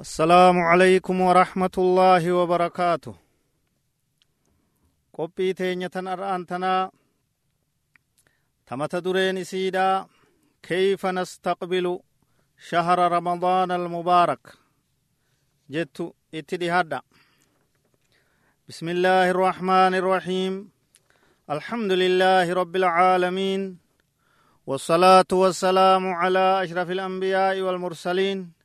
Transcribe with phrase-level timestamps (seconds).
[0.00, 3.14] السلام عليكم ورحمة الله وبركاته.
[5.52, 6.88] teenyatan ar'aantanaa
[8.64, 10.08] tamata dureen isiidha
[10.64, 12.00] kayfa nastaqbilu
[12.56, 14.56] shahra ramadaana almubaarak
[15.68, 17.04] jettu itti dhihadha
[18.68, 20.70] بسم الله الرحمن الرحيم.
[21.50, 23.76] الحمد لله رب العالمين
[24.66, 28.59] والصلاة والسلام على أشرف الأنبياء والمرسلين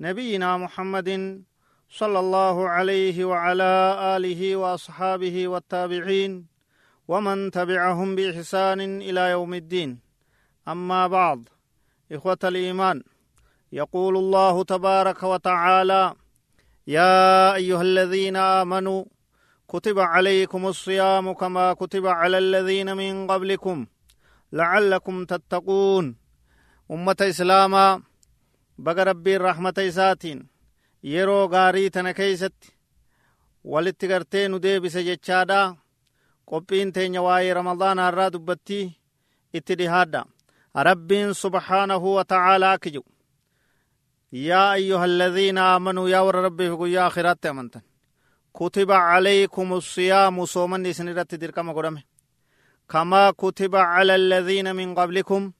[0.00, 1.42] نبينا محمد
[1.90, 3.72] صلى الله عليه وعلى
[4.16, 6.46] آله وأصحابه والتابعين
[7.08, 10.00] ومن تبعهم بإحسان إلى يوم الدين.
[10.68, 11.48] أما بعد
[12.12, 13.02] إخوة الإيمان
[13.72, 16.14] يقول الله تبارك وتعالى
[16.86, 19.04] يا أيها الذين آمنوا
[19.68, 23.86] كتب عليكم الصيام كما كتب على الذين من قبلكم
[24.52, 26.16] لعلكم تتقون.
[26.90, 28.02] أمة إسلاما
[28.78, 30.46] بقى ربي الرحمة إساتين
[31.04, 32.72] yeroo gaarii tana keeysatti
[33.64, 35.76] walitti gartee nu deebise jechaadha
[36.50, 38.86] qophiin teenya waa'ee ramadaana irraa dubbattii
[39.54, 40.24] itti dhihaadha
[40.88, 43.10] rabbiin subhaanahu akki jedhu
[44.32, 47.82] yaa ayyuha alladhiina aamanuu yaa warra rabbiif guyyaa akhiraatti amantan
[48.52, 52.02] kutiba calaykum siyaamu soomanni isin irratti dirqama godhame
[52.86, 55.52] kamaa kutiba cala alladhiina min qablikum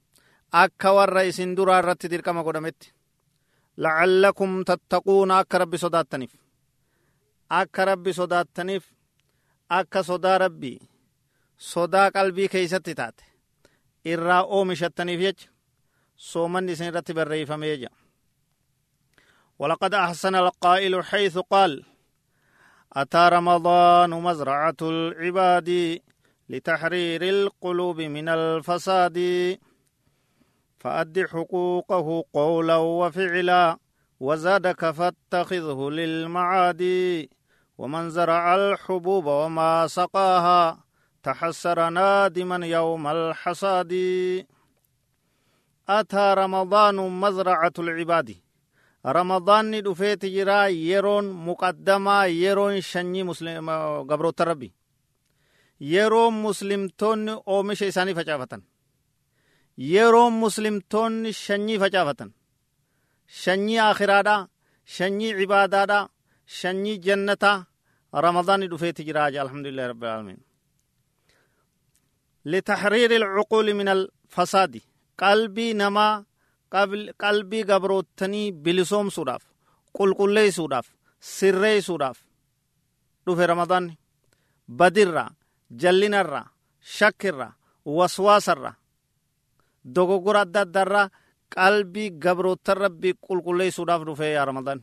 [0.53, 2.93] akka warra isin duraa irratti dirqama godhametti
[3.79, 5.31] لعلكم تتقون.
[5.31, 6.33] أك ربي صداتنيف
[7.51, 8.85] أك ربي صداتنيف
[9.71, 10.81] أك صدا ربي.
[11.59, 13.21] صدا قلبي كيست تات
[14.07, 15.39] إرى أومشتنيف يج.
[16.19, 17.89] صومن نسين رتب الرئيف ميجا
[19.59, 21.85] ولقد أحسن القائل حيث قال
[22.93, 26.01] أتى رمضان مزرعة العباد
[26.49, 29.19] لتحرير القلوب من الفساد.
[30.79, 33.79] فأد حقوقه قولا وفعلا
[34.21, 36.83] وزادك فاتخذه للمعاد
[37.79, 40.85] ومن زرع الحبوب وما سقاها
[41.23, 43.93] تحسر نادما يوم الحصاد.
[45.89, 48.49] أتى رمضان مزرعة العباد.
[49.07, 53.71] رمضان دفيت جرا يرون مقدمة يرون شني مسلم
[54.11, 54.75] قبرو تربي
[55.81, 58.63] يرون مسلمتون أومش إساني فجافتن
[59.95, 62.31] yeroo muslimtoonni shanyii facaafatan
[63.43, 64.37] shanyii akhiraadha
[64.97, 65.99] shanyii cibaadaadha
[66.59, 67.57] shanyii jannataa
[68.27, 70.39] ramadaanni dhufeeti jiraaja alhamdulillahi rabbil alamin
[72.45, 74.81] لتحرير العقول من الفساد
[75.19, 76.25] قلبي نما
[77.23, 79.43] qalbii gabroottanii bilisoomsuudhaaf
[79.99, 80.87] qulqulleeysuudhaaf
[81.37, 82.19] sirreeysuudhaaf
[83.27, 83.95] dhufe ramadaanni
[84.81, 85.31] badirraa
[85.83, 86.47] jallinarraa
[86.97, 87.53] shakkirraa
[87.99, 88.75] waswaasarraa
[89.85, 91.11] dogoggora adda addaarraa
[91.55, 94.81] qalbii gabroottan rabbii qulqulleeysuudhaaf dhufee yaa ramadaan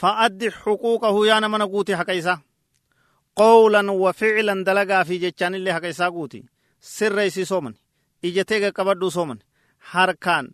[0.00, 2.38] fa'addi xuquuqahu yaa namana guuti haqa isaa.
[3.40, 6.40] Qawlan wa ficlan dalagaa fi jechaanillee haqa isaa guuti.
[6.80, 7.74] Sirreeysi sooman.
[8.22, 9.38] Ijatee qaqqabadhuu sooman.
[9.92, 10.46] Harkaan.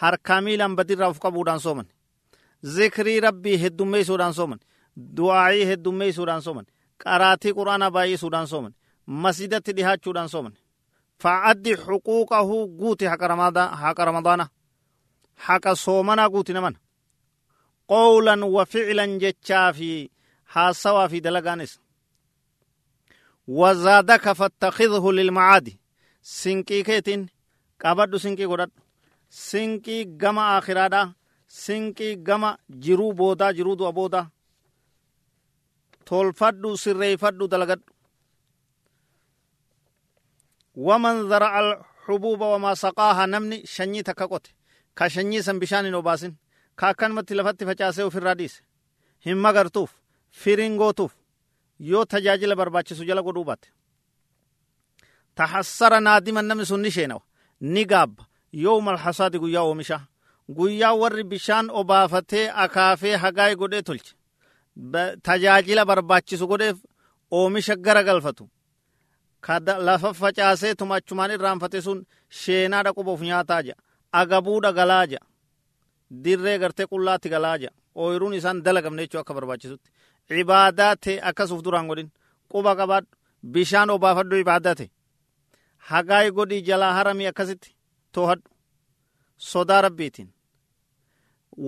[0.00, 1.86] Harkaa miilaan badirraa uf qabuudhaan sooman.
[2.74, 4.60] Zikrii rabbii heddummeeysuudhaan sooman.
[5.16, 6.66] Du'aa'ii heddummeeysuudhaan sooman.
[7.04, 8.74] Qaraatii qur'aanaa baay'isuudhaan sooman.
[9.06, 10.54] Masjidatti dhihaachuudhaan sooman
[11.22, 12.50] فعد حقوقه
[12.80, 14.46] قوتي حق رمضان حق رمضان.
[15.36, 16.74] حق صومنا قوتي نمن
[17.88, 20.10] قولا وفعلا جتشا في
[20.46, 21.80] حاسوا في دلقانس.
[23.48, 25.76] وزادك فاتخذه للمعاد.
[26.22, 27.26] سنكي كيتين؟
[27.84, 28.70] قبض سنكي قدد.
[29.30, 31.12] سنكي غما آخرادا.
[31.48, 34.28] سنكي غما جرو بودا جرو دو بودا.
[36.06, 37.46] تولفدو سريفدو
[40.76, 41.70] waman zara'al
[42.06, 44.50] hububa wamaa saqaaha namni shanyii takka qote
[44.94, 46.34] ka shanyii san bishaan hin obaasin
[46.78, 48.62] ka akkanumatti lafatti facaasee ofirraa dhiise
[49.26, 49.90] hin magartuuf
[50.30, 51.12] firiin gootuuf
[51.90, 53.68] yoo tajaajila barbaachisu jala godhuu baate
[55.34, 57.22] tahassara naadiman namni sun ni sheenawa
[57.60, 60.00] ni gaabba yoomal hasaadi guyyaa oomishaa
[60.56, 64.12] guyyaa warri bishaan obaafatee akaafee hagaay godhee tolche
[65.22, 66.78] tajaajila barbaachisu godheef
[67.30, 68.48] oomisha gara galfatu
[69.78, 73.74] lafa facaasee tumachumaan irraanfate sun sheenaa dhaquuf nyaataa ja
[74.12, 75.18] agabuudha galaa ja
[76.24, 79.90] dirree gartee qullaatti galaa ja ooyiruun isaan dalagamne jechuu akka barbaachisutti.
[80.30, 82.10] Ibaadaa ta'e akkas uf duraan godhin.
[82.52, 83.08] Quba qabaadhu.
[83.52, 84.88] Bishaan obaafadhu ibaadaa ta'e
[85.90, 87.74] hagaay godhii jalaa haramii akkasitti
[88.12, 88.48] toohadhu
[89.36, 90.28] sodaa rabbiitiin.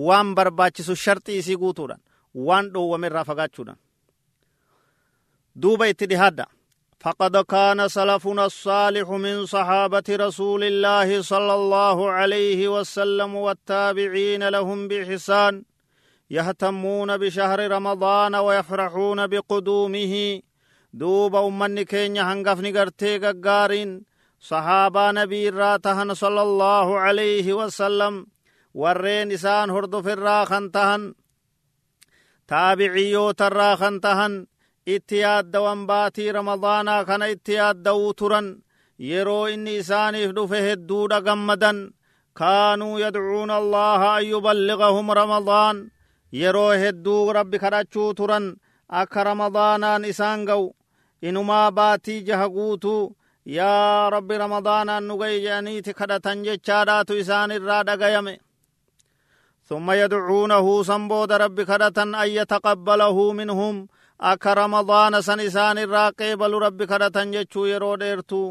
[0.07, 2.01] Waan barbaachisu sharxii isii guutuudhaan
[2.35, 3.79] waan dhoowwame irraa fagaachuudhaan.
[5.61, 6.45] Duuba itti dhihaadha
[6.99, 15.63] فقد كان سلفنا الصالح من صحابة رسول الله صلى الله عليه وسلم والتابعين لهم بإحسان
[16.29, 20.41] يهتمون بشهر رمضان ويفرحون بقدومه.
[20.93, 24.03] دوب أمني كين هنغفني غرتي غارين
[24.39, 28.27] صحابة نبي راتهن صلى الله عليه وسلم
[28.73, 31.13] ورين إسان هردف الراخن تهن.
[32.47, 34.47] تابعيو تراخن تهن.
[34.93, 38.47] Itti yaaddawan baatii ramadaanaa kana itti yaadda'uu turan
[39.09, 41.79] yeroo inni isaaniif dhufe hedduudha gammadan
[42.39, 45.77] kaanuu yadcuuna allaha an yuballigahum ramadaan
[46.41, 48.45] yeroo hedduu rabbi kadhachuu turan
[49.01, 50.65] akka ramadaanaan isaan ga'u
[51.27, 53.15] inumaa baatii jaha guutuu
[53.57, 58.35] yaa rabbi ramadaanaan nu ga'i jedhaniiti kadhatan jechaadhaatu isaan irraa dhagayame
[59.69, 63.87] ثم يدعونه سنبود رب كدة أن يتقبله منهم
[64.19, 68.41] akka ramadaana san isaan irraa qeebalu rabbi kadhatan jechuu yeroo dheertu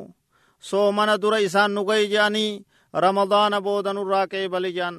[0.69, 2.63] soomana dura isaan nu ga'i je'anii
[3.05, 4.97] ramadaana booda nurraa qeebali je'an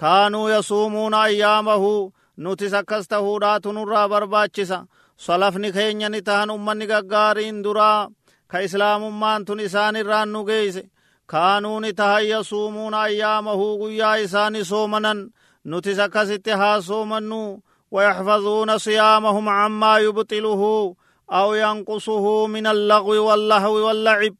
[0.00, 2.12] kaanuu yasuumuuna ayyaamahu
[2.42, 4.78] nutis akkas tahuudhaatu nurraa barbaachisa
[5.24, 8.08] salafni keenya ni tahan ummanni gaggaariin duraa
[8.50, 10.82] ka islaamummaan tun isaan irraan nu geeyse
[11.32, 15.20] kaanuu ni tahan yasuumuuna ayyaamahu guyyaa isaani soomanan
[15.64, 20.94] nutis akkasitti haa soomannuu ويحفظون صيامهم عما يبطله
[21.32, 24.34] أو ينقصه من اللغو واللهو واللعب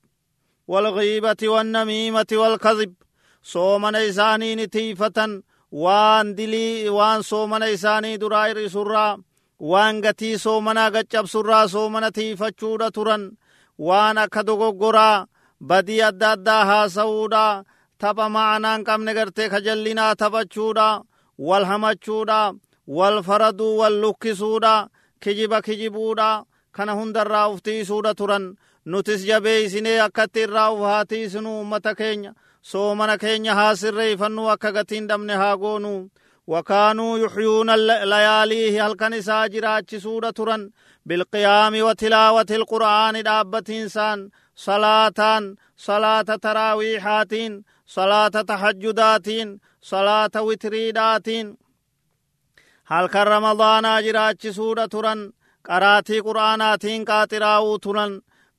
[0.69, 2.94] والغيبة والنميمة والكذب.
[3.43, 5.43] صوم نيساني نتيفة.
[5.72, 9.16] وان دلي وان صوم نيساني درائر سرى
[9.58, 13.32] وان قتي صوم نغجب سرى صوم نتيفة چودة ترن
[13.78, 15.26] وان أكدو قرى
[15.60, 17.64] بدي اداد ها سودا.
[17.99, 21.02] تبا معنان كم نگرته خجلنا تبا چودا.
[21.38, 22.58] والهم چودا.
[22.86, 24.88] Wal faraduu wal lukkisuudha
[25.20, 32.34] kijiba kijibuudha kana hundarraa uftiisuudha turan nutis jabeeysinee akkatti irraa uf haa tiisinu ummata keenya
[32.62, 36.10] soomana keenya haa sirreeyfannu akka gatiin dhabne haa goonu
[36.46, 37.74] وكانوا يحيون
[38.04, 40.70] لياليه هل كان ساجرا سورة ترا
[41.06, 47.32] بالقيام وتلاوة القرآن دابة إنسان صلاة صلاة تراويحات
[47.86, 49.28] صلاة تحجدات
[49.82, 51.28] صلاة وتريدات
[52.90, 55.20] halkan ramadaanaa jiraachisuudha turan
[55.68, 58.12] qaraatii qur'aanaatiin qaaxiraa'uu turan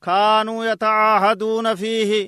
[0.06, 2.24] kaanuu yatacaahaduuna fiihi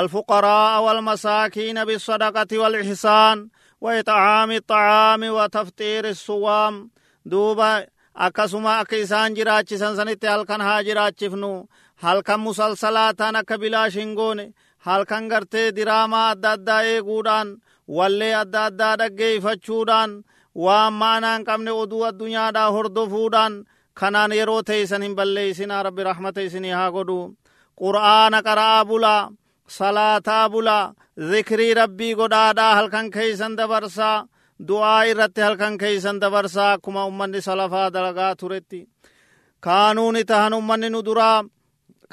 [0.00, 3.48] الفقراء والمساكين بالصدقة والإحسان
[3.80, 6.74] وإطعام الطعام وتفطير الصوام
[7.24, 7.72] دوبا
[8.26, 11.68] akkasuma akka isaan jiraachisan sanitti halkan haa jiraachifnu
[12.04, 14.46] halkan musalsalaataan akka bilaash hin goone
[14.86, 17.48] halkan gartee diraamaa adda addaa eeguudhaan
[17.96, 20.10] wallee adda addaa dhaggeeyfachuudhaan
[20.54, 23.54] waan ma'anaan qabne oduu addunyaadhaa hordofuudhaan
[24.00, 27.18] kanaan yeroo teeysan hin balleeysinaa rabbi rahmata isinii haa godhu
[27.80, 29.30] qur'aana qara'aa bulaa
[29.78, 30.92] salaataa bulaa
[31.30, 34.26] zikrii rabbii godhaadhaa halkan keeysan dabarsaa
[34.68, 38.80] du'aa irratti halkan keeysan dabarsaa akkuma ummanni salafaa dalagaa turetti
[39.60, 41.44] kaanuuni tahan ummanni nu duraa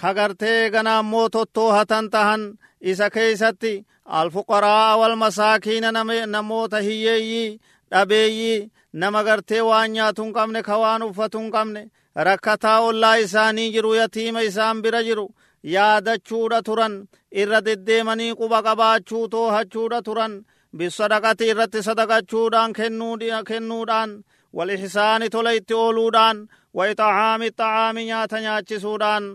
[0.01, 2.41] kagartee ganaammoo tottoohatan tahan
[2.81, 3.73] isa keeysatti
[4.05, 5.89] alfuqaraa walmasaakiina
[6.35, 7.59] namoota hiyyeeyyii
[7.91, 11.81] dhabeeyyii nama gartee waan nyaatu hin qabne ka waan uffatu hin qabne
[12.27, 15.25] rakkataa ollaa isaanii jiru yatiima isaan bira jiru
[15.73, 16.95] yaadachuudha turan
[17.43, 20.33] irra deddeemanii quba qabaachuu toohachuudha turan
[20.77, 22.73] bisadaqati irratti sadaqachuudhaan
[23.49, 24.11] kennuudhaan
[24.57, 26.37] walixsaani tola itti ooluudhaan
[26.77, 29.25] waixacaami xacaami nyaata nyaachisuudhaan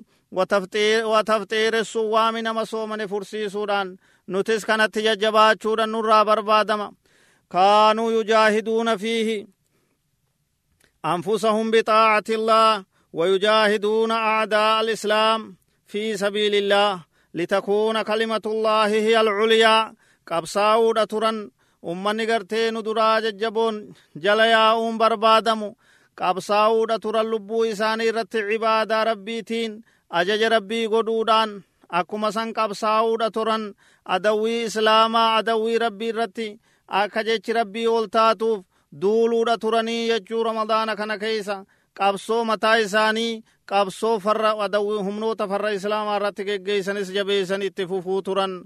[1.13, 6.91] watafxiiressu waami nama soomane fursiisuudhaan nutis kanatti jajjabaachuudhan nurraa barbaadama
[7.51, 9.47] كانوا يجاهدون فيه
[11.05, 19.95] أنفسهم بطاعة الله ويجاهدون أعداء الإسلام في سبيل الله لتكون كلمة الله هي العليا.
[20.27, 21.51] كبساو دتران
[21.85, 25.73] أمني غرتين دراج الجبون جليا أم بربادم.
[26.17, 29.81] كبساو دتران لبو إساني رت عبادة ربيتين
[30.13, 31.63] أجج ربي قدودان.
[31.91, 33.75] أكما سن كبساو دتران
[34.07, 36.59] أدوي إسلاما أدوي ربي رتي.
[36.89, 38.65] Akka jechi rabbii ol taatuuf
[39.03, 41.65] duuluudha turanii jechuu ramadaana kana keeysa
[41.99, 48.65] qabsoo mataa isaanii qabsoo farra adawwii humnoota farra islaamaa irratti geggeeysanis jabeeysan itti fufuu turan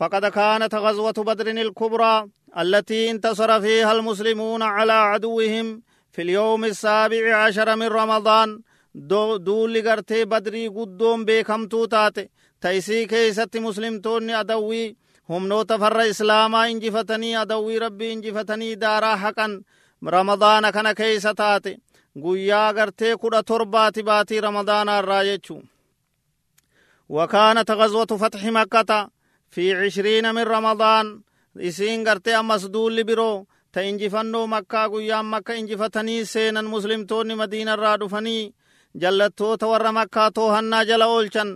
[0.00, 7.76] فقد كانت غزوة بدر الكبرى التي انتصر فيها المسلمون على عدوهم في اليوم السابع عشر
[7.76, 8.60] من رمضان
[8.94, 12.28] دول غرتي بدري قدوم بكم تاتي
[12.60, 14.96] تيسي كيست مسلمتون أدوي
[15.30, 19.52] humnoota farra islaamaa injifatanii adawwii rabbii injifatanii daaraa haqan
[20.14, 21.72] ramadaana kana keeysa taate
[22.22, 25.56] guyyaa gartee kudha torbaati baatii ramadaanaa irraa jechu
[27.08, 29.08] وكانت غزوة فتح مكة
[29.50, 31.06] في عشرين من رمضان
[31.68, 38.54] isiin gartee ammas duulli biroo ta injifannoo makkaa guyyaan makka injifatanii seenan muslimtoonni madiinarraa dhufanii
[39.00, 41.50] jallattoota warra makkaa toohannaa jala oolchan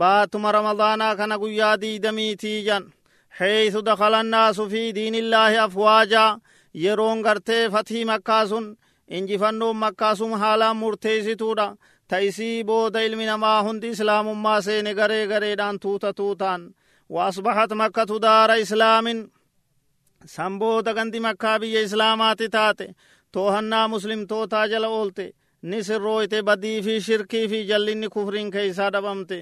[0.00, 2.84] baatuma ramadaanaa kana guyyaa diidamiitii jan
[3.38, 6.26] حيث دخل الناس في دين الله أفواجا
[7.24, 8.76] gartee fatii makkaa sun
[9.08, 11.76] injifannoon makkaa sun haalaan murteessituudha
[12.08, 16.74] ta isii booda ilmi namaa hundi islaamummaa seene garee gareedhaan tuuta tuutaan
[17.08, 19.30] وأصبحت مكة دار إسلام
[20.26, 22.94] san booda gandi makkaa biyya islaamaati taate
[23.32, 25.26] toohannaa muslimtootaa jala oolte
[25.62, 29.38] ni sirrooyte badii fi shirkii fi jallinni kufriin keeysaa dhabamte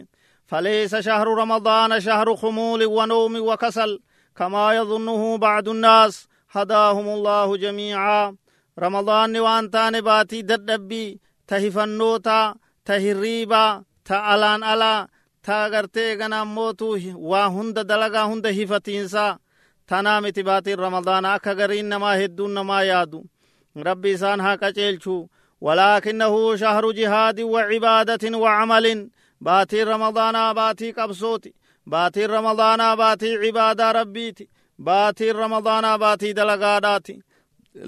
[0.47, 4.01] فليس شهر رمضان شهر خمول ونوم وكسل
[4.37, 6.29] كما يظنه بعض الناس.
[6.51, 8.37] هداهم الله جميعا.
[8.79, 15.09] رمضان وانتان باتي ددبي تهفنوتا تهريبا تألان ألا
[15.43, 19.39] تاغرتي غنا موتو وهند دلغا هند هفتينسا
[19.87, 23.25] tanaa miti baatiin ramadaana akka gariin namaa hedduun namaa yaadu
[23.89, 27.51] rabbi isaan haa qaceelchu walaakinahu shahru jihaadin
[29.47, 31.51] baatiin ramadaanaa baatii qabsooti
[31.93, 34.45] baatiin ramadaanaa baatii cibaadaa rabbiiti
[34.89, 37.15] baatiin ramadaanaa baatii dalagaadhaati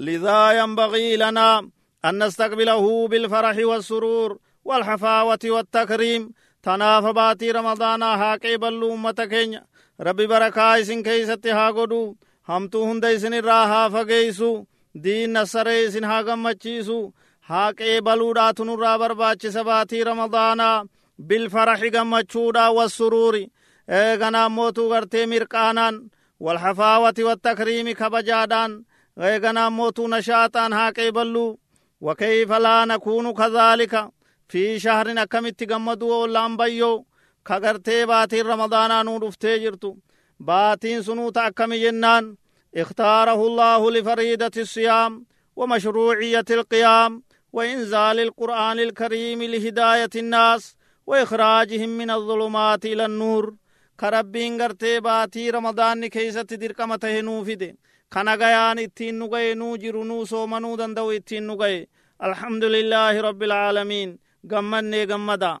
[0.07, 1.57] lidaa yanbagii lanaa
[2.05, 6.33] أن نستقبله بالفرح والسرور والحفاوة والتكريم
[6.63, 9.63] تناف باتي رمضان هاكي بلو أمة كينيا
[10.05, 12.17] rabbi barakaa isin keeysatti haa godhu
[12.49, 14.67] hamtuu hunda isin irraa haa fageeysu
[15.03, 17.13] diin nasaree isin haa gammachiisu
[17.49, 20.85] haa qeebaluudhaatu nurraa barbaachisa baatii ramadaanaa
[21.19, 23.45] بالفرح قم تشودا والسرور
[23.89, 26.07] إيغنا موتو غرتي مرقانان
[26.39, 28.83] والحفاوة والتكريم كبجادان
[29.19, 31.59] إيغنا موتو نشاطان هاكي بلو
[32.01, 34.09] وكيف لا نكون كذلك؟
[34.49, 37.05] في شهر نكمت قمدو أولان بيو
[37.47, 39.95] كغرتي باتي رمضان نور افتجرتو
[40.39, 42.35] باتين سنو تاكم جنان
[42.77, 50.76] اختاره الله لفريدة الصيام ومشروعية القيام وإنزال القرآن الكريم لهداية الناس
[51.07, 53.55] وإخراجهم من الظلمات إلى النور
[53.99, 57.71] كربين غرتي باتي رمضان كيسة درقمته نوفده
[58.15, 61.87] kana gayaan ittiin nu gaye nuu jiru nuu soomanuu danda'u ittiin nu gaye
[62.27, 64.11] alhamdulillaahi rabbil aalamiin
[64.51, 65.51] gammannee gammada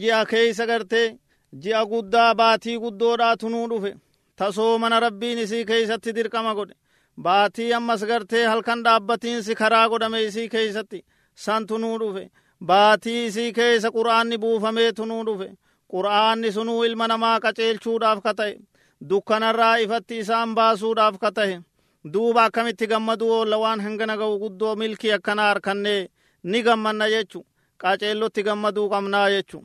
[0.00, 1.02] ji'a keeysa garte
[1.62, 3.92] ji'a guddaa baatii guddoodhaatu nuu dhufe
[4.36, 6.74] tasoo mana rabbiin isii keeysatti dirqama godhe
[7.26, 11.04] baatii ammas gartee halkan dhaabbatiinsi karaa godhame isii keeysatti
[11.34, 12.24] santu nuu dhufe
[12.68, 15.48] baatii isii keeysa qur'aanni buufameetu nuu dhufe
[15.92, 18.54] qur'aanni sunuu ilma namaa qaceelchuudhaaf ka ta'e
[19.10, 21.56] dukkanarraa ifatti isaan baasuudhaaf ka ta'e
[22.12, 26.08] duuba akkamitti gammadu oolla waan hangana ga'u guddoo milkii akkanaa harkannee
[26.42, 27.40] ni gammanna jechu
[27.82, 29.60] qaceellotti gammaduu qabnaa jechu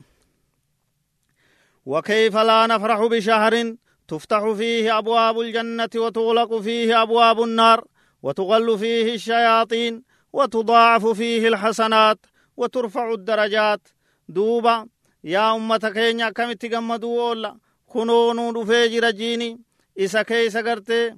[1.86, 3.74] وكيف لا نفرح بشهر
[4.08, 7.84] تفتح فيه أبواب الجنة وتغلق فيه أبواب النار
[8.22, 12.18] وتغل فيه الشياطين وتضاعف فيه الحسنات
[12.56, 13.88] وترفع الدرجات
[14.28, 14.86] دوبا
[15.24, 19.60] يا أمة كينيا كم تغمدوا أولا كنونو دفي جرجيني
[19.98, 21.14] إسا كيسا قرتي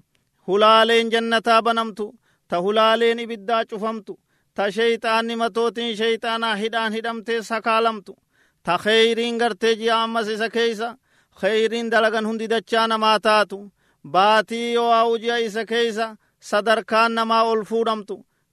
[0.48, 2.14] هلالين جنتا بنمتو
[2.48, 4.16] تهلالين إبدا چفمتو
[4.58, 8.12] ta sheyxaanni matootiin sheyxaanaa hidhaan hidhamtee sakaalamtu
[8.62, 10.88] ta kheyriin gartee ji'a ammas isa keeysa
[11.40, 13.58] kheyriin dalagan hundi dachaa namaa taatu
[14.14, 15.64] baatii yoo a'u ji'a isa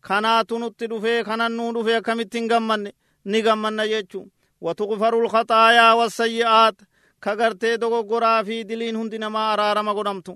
[0.08, 2.92] kanaatu nutti dhufee kanan nuu dhufee akkamittiin gammanne
[3.32, 4.22] ni gammanna jechu
[4.66, 6.78] watuqfaru lkhaxaayaa wassayyi'aat
[7.24, 10.34] ka gartee dogoggoraa fi diliin hundi namaa araarama godhamtu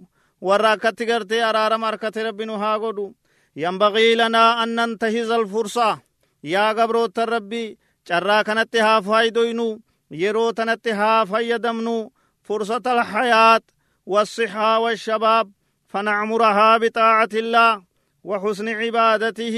[0.47, 3.07] warra akkatti gartee araarama harkate rabbinu haa godhu
[3.55, 5.99] ينبغي لنا أن ننتهز الفرصة
[6.43, 7.77] يا قبروت الربي
[8.09, 9.67] carraa kanatti haa faayidoynu
[10.21, 11.95] yeroo tanatti haa fayyadamnu
[12.47, 13.61] فرصة الحياة
[14.05, 15.51] والصحة والشباب
[15.91, 17.81] فنعمرها بطاعة الله
[18.23, 19.57] وحسن عبادته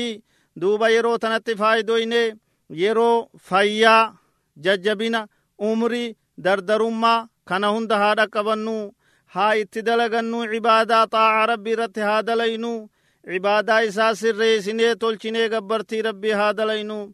[0.55, 2.37] دوبا يرو تنت فايدوينه
[2.69, 4.13] يرو فيا
[4.57, 5.27] ججبنا
[5.59, 8.93] عمري دردرما كان هند هادا قبنو
[9.31, 12.89] ها اتدلغنو عبادة طاعة ربي رت هذا لينو
[13.27, 17.13] cibaadaa isaa sirreessinee tolchinee gabbartii rabbii haa dalaynu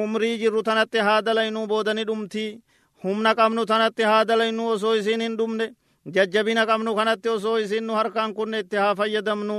[0.00, 2.44] umrii jirru tanatti haa dalaynu boodani dhumti
[3.04, 5.66] humna qabnu tanatti haa dalaynu osoo isin hin dhumne
[6.14, 9.58] jajjabina qabnu kanatti osoo isin nu harkaan kunne itti haa fayyadamnu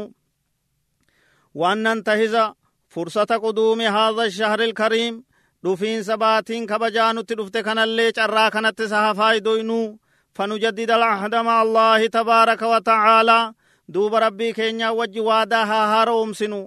[1.55, 2.53] nantahiza
[2.93, 5.23] fursata quduumi haadha shahri ilkariim
[5.63, 9.99] dhufiinsa baatiin kabajaa nutti dhufte kanallee carraa kanatti isa haa faayidoynu
[10.37, 13.53] فنجدد العهد مع الله تبارك وتعالى
[13.93, 16.59] duuba rabbii keenyaa wajji waadaa haa haara'umsinu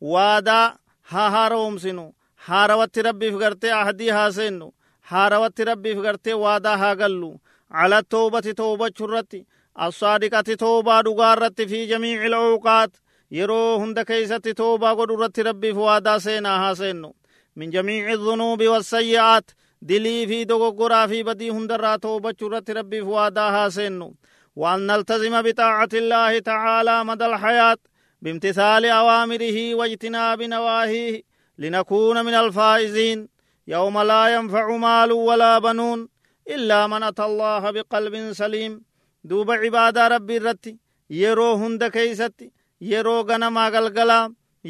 [0.00, 2.04] waadaa haa haara'umsinu
[2.46, 4.68] haarawatti rabbiif gartee ahdii haa seennu
[5.00, 9.40] haarawatti rabbiif gartee waadaa haa gallu ala toobati toobachuu irratti
[9.86, 12.92] assaadiqati toobaa dhugaa irratti fi jamiici lawqaat
[13.38, 17.14] يرو هند كيسة توبا قد رت ربي فوادا سينا ها سينو
[17.56, 19.50] من جميع الذنوب والسيئات
[19.82, 24.14] دلي في دوغو قرا بدي هند را توبا چرت ربي فوادا ها سينو
[24.56, 27.76] وأن نلتزم بطاعة الله تعالى مدى الحياة
[28.22, 31.22] بامتثال أوامره واجتناب نواهيه
[31.58, 33.28] لنكون من الفائزين
[33.66, 36.08] يوم لا ينفع مال ولا بنون
[36.48, 38.82] إلا من أتى الله بقلب سليم
[39.24, 40.78] دوب عباد ربي الرتي
[41.10, 44.20] يرو هند كيستي يرو غنما غلغلا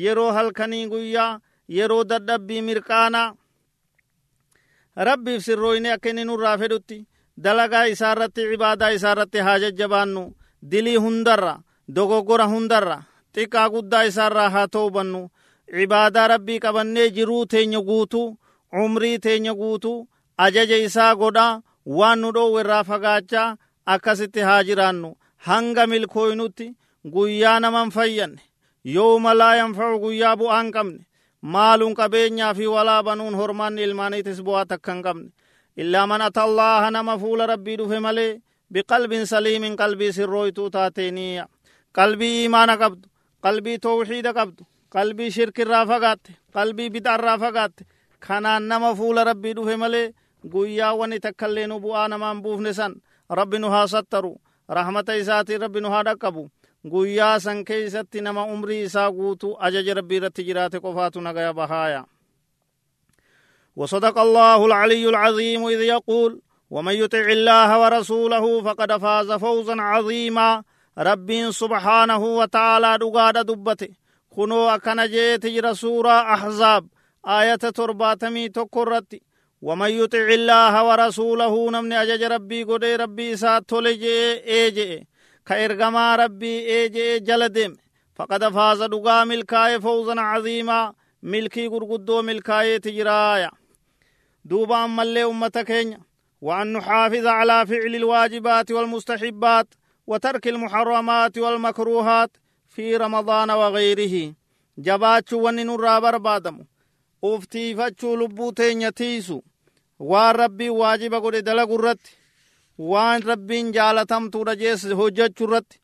[0.04, 1.26] يرو هلكني قيا
[1.78, 3.25] يرو ددبي مرقانا
[4.99, 7.00] ربي في سرويني أكني نور فدوتي
[7.44, 10.23] dalagaa isaa irratti cibaadaa isaa irratti haa jajjabaannu
[10.71, 11.54] dilii hundarra
[11.97, 12.99] dogoggora hundarra
[13.35, 15.23] xiqqaa guddaa isaarraa haa toobannu
[15.76, 18.28] cibaadaa rabbii qabannee jiruu teenya guutuu
[18.83, 20.06] umrii teenya guutuu
[20.47, 21.61] ajaja isaa godhaa
[21.99, 23.49] waan nu dhoowwe irraa fagaachaa
[23.94, 25.11] akkasitti haa jiraannu
[25.49, 26.66] hanga milkooynutti
[27.13, 28.41] guyyaa naman fayyanne
[28.85, 31.01] yooma laa yanfa'u guyyaa bu'aa hin qabne
[31.55, 35.29] maaluun qabeenyaa fi walaa banuun hormaanni ilmaaniitis bu'aa takka hin qabne
[35.77, 38.41] illaa man ata allaha nama fuula rabbii dhufe malee
[38.73, 41.45] biqalbin saliimin qalbii sirrooytuu taateeniya
[41.99, 43.09] qalbii imaana qabdu
[43.45, 44.63] qalbii towxiida qabdu
[44.95, 47.83] qalbii shirkirraa fagaatte qalbii bid'arraa fagaatte
[48.27, 50.07] kanaan nama fuula rabbii dhufe malee
[50.53, 52.95] guyyaa wani takkaillee nu bu'aa namaan buufne san
[53.31, 54.33] rabbi nu haa sattaru
[54.69, 56.43] rahmata isaatiin rabbi nu haa dhaqqabu
[56.91, 62.05] guyyaa san keeysatti nama umrii isaa guutuu ajaja rabbii irratti jiraate qofaatu nagaya bahaaya.
[63.76, 70.62] وصدق الله العلي العظيم إذ يقول ومن يطع الله ورسوله فقد فاز فوزا عظيما
[70.99, 73.88] رب سبحانه وتعالى دقاد دبته
[74.31, 76.87] كنو أكن جيت سورة أحزاب
[77.26, 79.21] آية ترباتمي تكرت
[79.62, 83.73] ومن يطع الله ورسوله نمن أجج ربي قد ربي سات
[85.47, 87.77] كإرغما ربي إيجي جلدم.
[88.15, 90.95] فقد فاز دقا ملكاي فوزا عظيما.
[91.23, 93.51] ملكي قرقدو ملكاي تجرايا.
[94.45, 96.01] دوبا ملي أمة كينيا
[96.40, 99.66] وأن نحافظ على فعل الواجبات والمستحبات
[100.07, 102.31] وترك المحرمات والمكروهات
[102.68, 104.35] في رمضان وغيره.
[104.79, 106.64] جباتشو ونن الرابر بادم
[107.25, 109.45] lubbuu teenya tiisu
[109.99, 112.11] waan rabbiin waajiba godhe dalagu irratti
[112.91, 115.82] waan rabbiin jaalatamtuudha jees hojjechuu irratti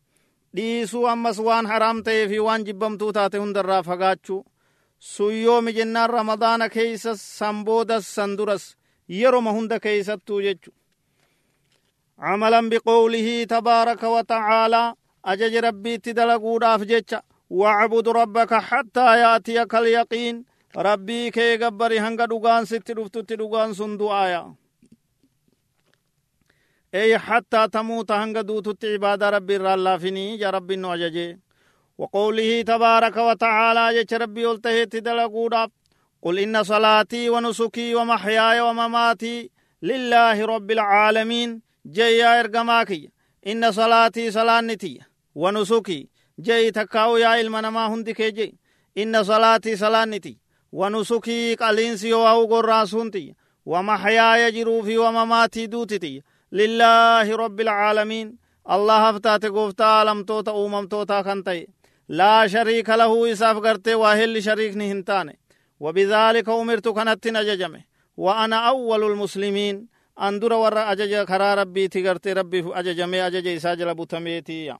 [0.56, 4.42] dhiisuu ammas waan haraam ta'ee fi waan jibbamtuu taate hundarraa fagaachuu
[5.12, 8.66] suyyoomi jennaan ramadaana keeysa san boodas san duras
[9.20, 10.72] yeroma hunda keeysattuu jechu
[12.20, 14.94] عملا بقوله تبارك وتعالى
[15.26, 20.36] أجج ربي تدلقوداف جيتشا واعبد ربك حتى يأتيك اليقين
[20.78, 24.54] ربي كي قبري هنگا دوغان ست رفتت دوغان سندو آيا
[26.95, 31.39] أي حتى تموت هنگا دوتت عبادة ربي رالافني يا ربي نو أججي
[31.99, 35.71] وقوله تبارك وتعالى جيش ربي قلته تدلقوداف
[36.23, 39.51] قل إن صلاتي ونسكي ومحياي ومماتي
[39.83, 43.11] لله رب العالمين جيا إرقماكي
[43.47, 45.01] إن صلاتي صلانتي
[45.35, 46.09] ونسكي
[46.41, 48.59] جي تكاو يا المنما هندك جي
[48.99, 50.39] إن صلاتي صلانتي
[50.73, 53.35] ونسكي قلينسي وهو قراسونتي
[53.67, 58.37] ومحياي جروفي ومماتي دوتتي لله رب العالمين.
[58.71, 61.69] الله هفتات قفتا لمتوتا أوممتوتا كنتي
[62.09, 65.39] لا شريك له إساف قرتي واهل شريك نهنتاني
[65.81, 67.83] وبذلك أمرت كانت نججمه
[68.17, 69.87] وأنا أول المسلمين
[70.21, 74.75] أندر ور أجج خرا ربي تغرت ربي أججمي أجج إساجل بتميتي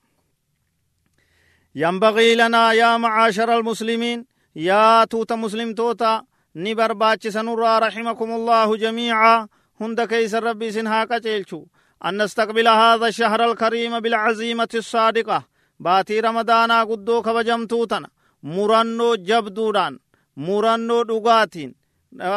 [1.75, 6.23] ينبغي لنا يا معاشر المسلمين يا توت مسلم توتا.
[6.55, 9.47] نبر باچ سنرى رحمكم الله جميعا
[9.81, 11.65] هند كيس ربي سنها قچلچو
[12.05, 15.43] أن نستقبل هذا الشهر الكريم بالعزيمة الصادقة
[15.79, 18.09] باتي رمضانا قدو كبجمتوتنا
[18.43, 19.99] مرنو جبدودان
[20.45, 21.71] murannoo dhugaatiin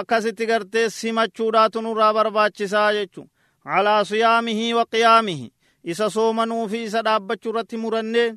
[0.01, 3.23] akkasitti gartee simachuudhaatu nurraa barbaachisaa jechu
[3.65, 5.53] calaa siyaamihii wa qiyaamihi
[5.85, 8.35] isa soomanuu fi isa dhaabbachuu irratti murannee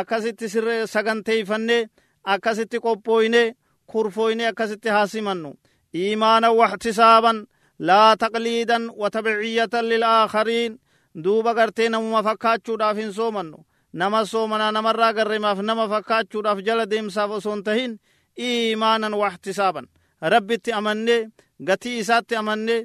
[0.00, 0.46] akkasitti
[0.94, 1.88] saganteeyfannee
[2.34, 3.42] akkasitti qophooyne
[3.90, 5.50] kurfooyne akkasitti haa simannu
[5.94, 7.38] iimaanan waxtisaaban
[7.78, 10.78] laa taqliidan wa tabiciyatan lil'aakhariin
[11.24, 13.58] duuba gartee namuma fakkaachuudhaaf hin soomannu
[13.92, 17.92] nama soomanaa namarraa garremaaf nama fakkaachuudhaaf jala deemsaaf osoo hin tahin
[18.38, 19.86] iimaanan waxtisaaban
[20.22, 21.28] rabbitti amannee
[21.66, 22.80] gatii isaatti amannee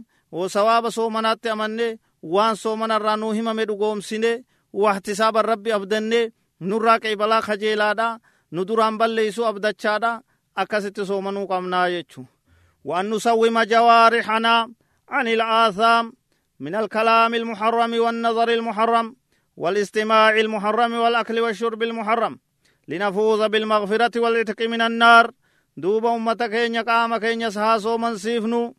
[0.47, 1.99] sawaaba soomanaatti amannee
[2.34, 8.19] waan soomanarraa nuu himame dhugoomsinee waxtisaaban rabbi abdannee nurraa qeebalaa kajeelaadha
[8.51, 10.21] nu duraan balleeysuu abdachaadha
[10.56, 12.25] akkasitti soomanuu qabnaa jechu
[12.86, 14.67] waan nu sawwima jawaarihanaa
[15.12, 16.13] عن الآثام
[16.60, 19.15] من الكلام المحرم والنظر المحرم
[19.58, 22.39] والاستماع المحرم والأكل والشرب المحرم.
[22.88, 25.32] لنفوز بالمغفرة والعتق من النار.
[25.78, 28.76] دوب أمة كينيا قام كينيا سهاسو من سيفنو.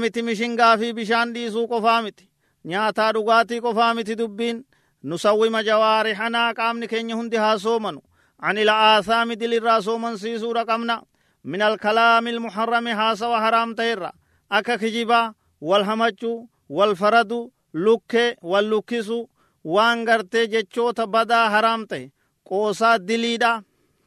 [0.00, 2.30] miti mishingaa fi bishaan dhiisuu qofaa miti
[2.64, 4.64] nyaataa dhugaatii qofaa miti dubbiin
[5.02, 8.02] nusawwima jawaarixanaa qaamni keenya hundi haa soomanu
[8.40, 11.02] عن الآثام دل الراسومن سيسورة قمنا
[11.44, 14.12] من الكلام المحرم هاسوا حرام تيرا
[14.52, 19.28] أكا كجيبا والهمجو والفرد لك واللكسو
[19.74, 22.10] waan gartee jechoota badaa haram ta'e
[22.48, 23.52] qoosaa diliidha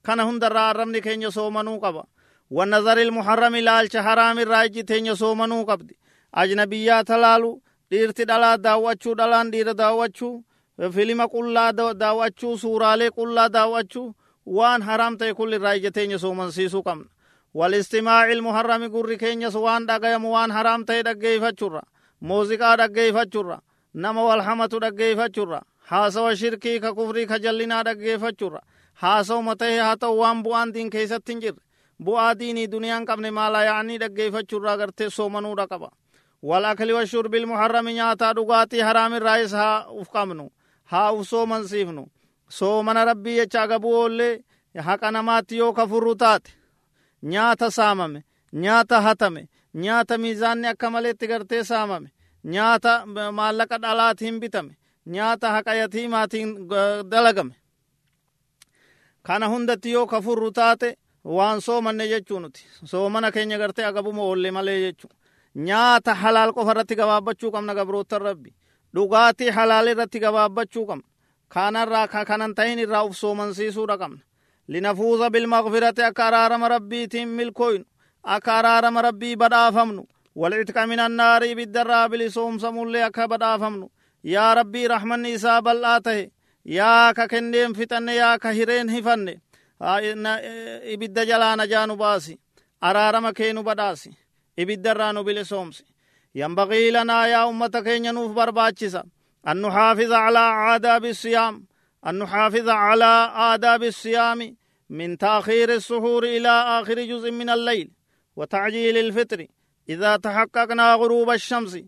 [0.06, 2.04] kana hundarraa arrabni keenya soomanuu qaba
[2.52, 5.98] والنظر المحرم لالچ حرام الراجي تينيا سومنو قبدي
[6.36, 10.44] أجنبيا تلالو dhiirti dhalaa daawwachuu dhalaan dhiira daawwachuu
[10.96, 14.14] filima qullaa daawwachuu suuraalee qullaa daawwachuu
[14.46, 17.06] waan haraam ta'e kulli irraa ija teenya soomansiisuu qabna
[17.60, 21.82] walistimaaci ilmuharrami gurri keenyas waan dhagayamu waan haraam ta'e dhaggeeyfachurra
[22.30, 23.58] muuziqaa dhaggeeyfachurra
[23.94, 28.62] nama wal hamatu dhaggeeyfachurra haasawa shirkii ka kufrii ka jallinaa dhaggeeffachurra
[29.04, 31.64] haasawuma ta'e haa ta'u waan bu'aan diin keessatti hin jirre
[32.10, 35.90] bu'aa diinii duniyaan qabne maalaa yaa'anii dhaggeeffachurraa gartee soomanuudha qaba
[36.44, 40.52] والأكل والشرب المحرم نياتا دغاتي حرام الرئيس ها افقامنو
[40.88, 42.08] ها افسومن سيفنو
[43.26, 44.44] jechaa gabuollee
[44.88, 46.52] haqa namaatti yoo kafurru taate
[47.24, 52.10] nyaata saamame nyaata hatame nyaata miizaanni akka maleetti gartee saamame
[52.44, 52.92] nyaata
[53.38, 54.74] maallaqa dhalaatiin bitame
[55.06, 56.50] nyaata haqa yatiimaatiin
[57.12, 57.56] dalagame
[59.24, 64.80] kana hundatti yoo kafurru taate waan soomanne jechuu nuti soomana keenya gartee agabuma oolle malee
[64.86, 65.10] jechuu
[65.56, 68.52] nyaata halaal qofa irratti gabaabbachuu qabna gabroottan rabbi
[68.96, 71.08] dhugaatii halaal irratti gabaabbachuu qabna
[71.54, 74.22] kanarraa kanan ta'in irraa uf soomansiisuudha qabna
[76.26, 77.86] araarama rabbiitiin milkooynu
[78.24, 83.90] akka araarama rabbii badhaafamnu walcitqa min annaari ibiddarraa bilisoomsamullee akka badhaafamnu
[84.24, 86.32] yaa rabbii rahmanni isaa bal'aa tahe
[86.66, 89.42] yaa ka kenneen fixanne yaa ka hireen hifanne
[90.94, 92.40] ibidda jalaa najaanu baasi
[92.82, 94.18] araarama keenu badhaasi
[94.58, 95.84] ibiddarraa nu bilisoomsi
[96.36, 99.04] ينبغي لنا يا أمة كين نوف برباتشسا
[99.48, 101.64] أن نحافظ على آداب الصيام
[102.06, 104.56] أن نحافظ على آداب الصيام
[104.90, 107.92] من تأخير السحور إلى آخر جزء من الليل
[108.36, 109.48] وتعجيل الفطر
[109.90, 111.80] إذا تحققنا غروب الشمس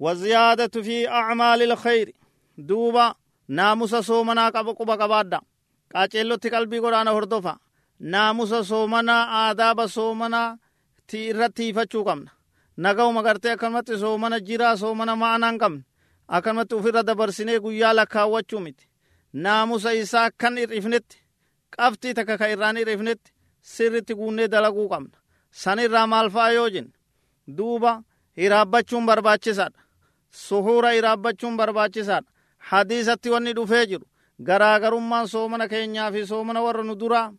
[0.00, 2.12] وزيادة في أعمال الخير.
[2.58, 3.14] دوبا
[3.48, 5.40] ناموسا سومنا قبقب قبادا
[5.94, 7.58] قاچلو تقل بي قرآن هردوفا.
[8.00, 10.58] ناموس سومنا آداب سومنا
[11.08, 12.30] تيرا تيفا چوكمنا
[12.78, 15.80] نغو مغرتي اکرمت سومنا جيرا سومنا معنان کم.
[16.28, 18.87] اکرمت افراد برسنے گویا لکھا وچومتي
[19.44, 21.16] naamusa isaa akkan hir'ifnetti
[21.76, 23.32] qabxii takka ka irraan hir'ifnetti
[23.72, 25.18] sirritti guunnee dalaguu qabna
[25.62, 26.92] sanirraa maal fa'a yoo jenne
[27.58, 27.92] duuba
[28.40, 29.80] hiraabbachuun barbaachisaadha
[30.46, 32.30] suhuura hiraabbachuun barbaachisaadha
[32.70, 34.06] hadiisatti wanni dhufee jiru
[34.48, 37.32] garaagarummaan soomana keenyaa fi soomana warra nu duraa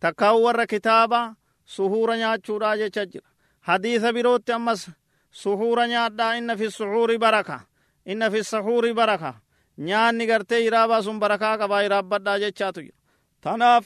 [0.00, 1.34] takkaa'u warra kitaabaa
[1.76, 3.28] suhuura nyaachuudha jecha jira
[3.68, 4.90] hadiisa birootti ammas
[5.42, 7.60] suhuura nyaadhaa inna fi suhuuri baraka
[8.06, 9.30] inna fi suhuuri baraka
[9.78, 12.96] nyaanni gartee iraabaa sun barakaa qabaa iraabbadhaa jechaatu jira
[13.40, 13.84] tanaaf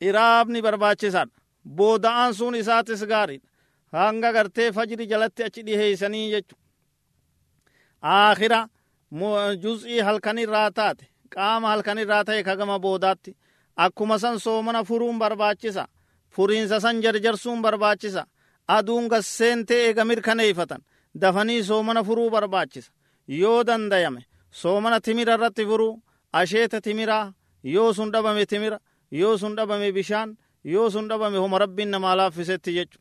[0.00, 1.34] iraabni barbaachisaadha
[1.78, 3.46] booda'aan sun isaatis gaariidha
[4.06, 6.56] hanga gartee fajri jalatti achi dhiheeysanii jechu
[8.02, 8.60] aakhira
[9.62, 13.36] juz'ii halkanirraa taate qaama halkanirraa ta'e kagama boodaatti
[13.76, 15.84] akkuma san soomana furuun barbaachisa
[16.36, 18.26] furiinsa san jarjarsuun barbaachisa
[18.76, 20.82] aduun gasseentee eega mirkaneeyfatan
[21.20, 22.90] dafanii soomana furuu barbaachisa
[23.40, 26.00] yoo dandayame soomana timira irratti furuu
[26.32, 27.32] asheeta timiraa
[27.62, 28.78] yoo sun dhabame timira
[29.10, 32.98] yoo sun dhabame bishaan yoo sun dhabame homa rabbiin namaa laaffisetti jechu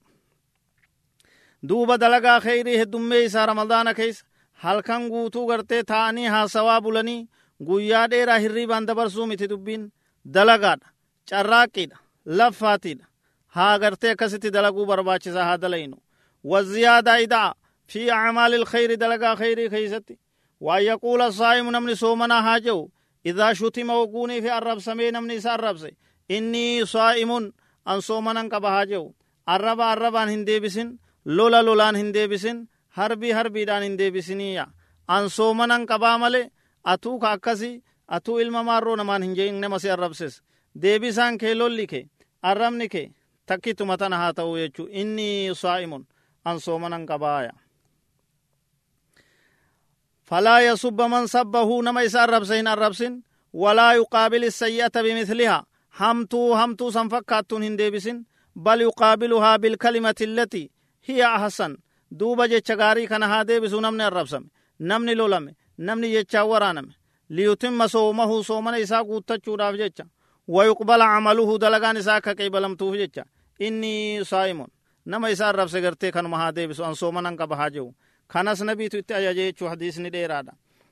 [1.69, 4.25] duuba dalagaa kheyrii heddummee isaa ramadaana keessa
[4.63, 7.27] halkan guutuu gartee ta'anii haasawaa bulanii
[7.67, 9.83] guyyaa dheeraa hirriibaan dabarsuu miti dubbiin
[10.33, 10.87] dalagaadha
[11.29, 13.05] carraaqqiidha laffaatiidha
[13.57, 15.97] haa gartee akkasitti dalaguu barbaachisaa haa dalaynu
[16.43, 17.53] waziyaadaa ida'a
[17.91, 20.19] fi acmaali ilkhayri dalagaa khayrii keeysatti
[20.61, 22.91] waan yaquula saa'imu namni soomanaa haa jehu
[23.29, 25.89] idaa shutima woguunii fi arrabsamee namni isa arrabse
[26.29, 27.53] innii saa'imun
[27.85, 29.15] an soomanan qaba haa jehu
[29.45, 30.89] arraba arrabaan hin deebisin
[31.25, 32.57] lola lolaan hin deebisin
[32.97, 34.65] harbii harbiidhaan hin deebisiniya
[35.07, 36.41] an soomanan qabaa male
[36.83, 37.71] atuu ka akkasi
[38.07, 40.41] atuu ilma maarroo namaan hin jein nama si arrabses
[40.81, 42.03] deebisaan kee lolli kee
[42.41, 43.07] arrabni kee
[43.45, 45.29] takkituma tana haa ta'u jechu inni
[45.61, 46.03] saa'imun
[46.45, 47.05] an soomanan
[50.29, 56.53] qabaaya falaa yasubba man sabbahu nama isa arrabse hin arrabsin walaa yuqaabil isayyi'ata bimithlihaa hamtuu
[56.53, 60.71] hamtuu san fakkaattuun hin deebisin bal yuqaabiluhaa bilkalimati allatii
[61.07, 61.77] hiya ahsan
[62.19, 64.45] duuba jecha gaarii kana haa deebisu namni arrabsame
[64.79, 66.93] namni lolame namni jechaa waraaname
[67.29, 70.05] liyutimma soomahu soomana isaa guuttachuudhaaf jecha
[70.47, 73.25] wayuqbala camaluhu dalagaan isaa akka qeebalamtuuf jecha
[73.59, 74.67] inni saa'imun
[75.05, 76.11] nama isaa arrabse gartee
[78.27, 79.69] kanas nabiitu itti ajaje jechuu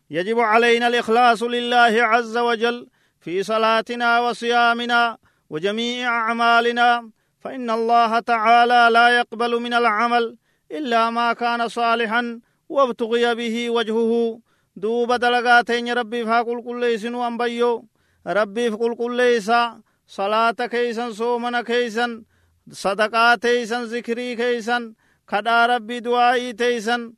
[0.09, 2.87] يجب علينا الإخلاص لله عز وجل
[3.21, 5.17] في صلاتنا وصيامنا
[5.49, 10.37] وجميع أعمالنا فإن الله تعالى لا يقبل من العمل
[10.71, 14.39] إلا ما كان صالحا وابتغي به وجهه.
[14.75, 17.85] دوب دلقاتين ربي فاقل كل ليسن وانبيو
[18.27, 22.23] ربي فقل كل ليسا صلاة كيسا صومنا كيسا
[22.71, 24.93] صدقات تيسا ذكري كيسا
[25.29, 27.13] كدا ربي دعائي تيسا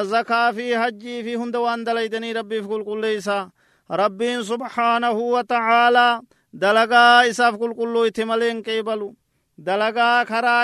[0.00, 3.50] زكاة في حجي في هند وأن دليدني ربي فقل كل ليسا
[3.90, 6.20] ربي سبحانه وتعالى
[6.52, 9.14] دلقا إساف كل كل إتمالين كيبلو.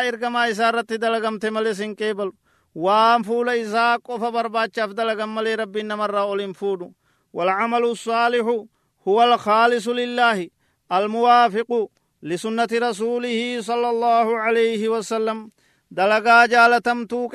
[0.09, 2.33] ergamaa isaa irratti dalagamte malee sin qeebalu
[2.75, 6.95] waan fuula isaa qofa barbaachaaf dalagan malee rabbiin namarraa ol hin fuudhu
[7.33, 8.65] والعمل الصالح
[9.09, 10.49] هو الخالص لله
[10.93, 11.91] الموافق
[12.23, 15.51] لسنة رسوله صلى الله عليه وسلم.
[15.91, 17.29] دلقا جالتمتو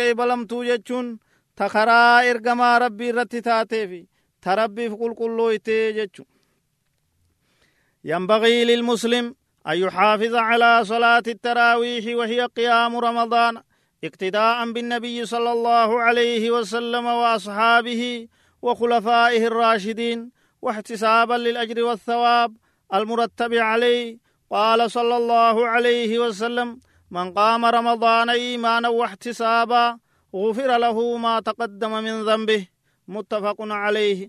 [1.53, 4.07] جتشون تخرا إرقما ربي رتي تاتي
[4.41, 5.59] تربي في قل قلو
[8.03, 9.35] ينبغي للمسلم
[9.67, 13.61] أن يحافظ على صلاة التراويح وهي قيام رمضان
[14.03, 18.27] اقتداء بالنبي صلى الله عليه وسلم وأصحابه
[18.61, 22.57] وخلفائه الراشدين واحتسابا للأجر والثواب
[22.93, 24.17] المرتب عليه
[24.51, 26.79] قال صلى الله عليه وسلم
[27.11, 29.97] من قام رمضان إيمانا واحتسابا
[30.35, 32.67] غفر له ما تقدم من ذنبه
[33.07, 34.19] متفق عليه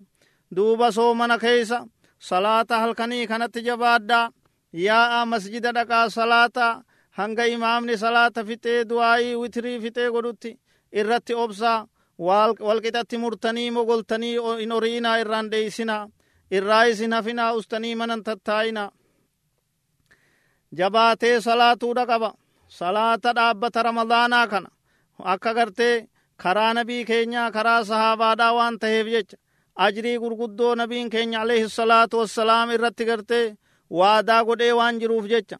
[0.50, 1.74] دوب صومنا كيس
[2.20, 4.30] صلاة هلكني كانت جبادا
[4.74, 6.82] yaa'a masjida dhaqaa salaata
[7.18, 10.50] hanga imaamni salaata fixee du'aayii witrii fixee godhutti
[11.00, 11.86] irratti obsaa
[12.66, 16.08] walqixatti murtanii mogoltanii in oriinaa irraan dheeysinaa
[16.56, 18.90] irraa isin hafinaa ustanii manan tattaa'inaa
[20.78, 22.30] jabaatee salaatuudha qaba
[22.78, 24.68] salaata dhaabbata ramadaanaa kana
[25.22, 26.06] akka gartee
[26.42, 29.36] karaa nabii keenyaa karaa sahaabaadhaa waan taheef jecha
[29.86, 33.56] ajrii gurguddoo nabiin keenya alayhi salaatu wassalaam irratti gartee
[33.90, 35.56] waadaa godhee waan jiruuf jecha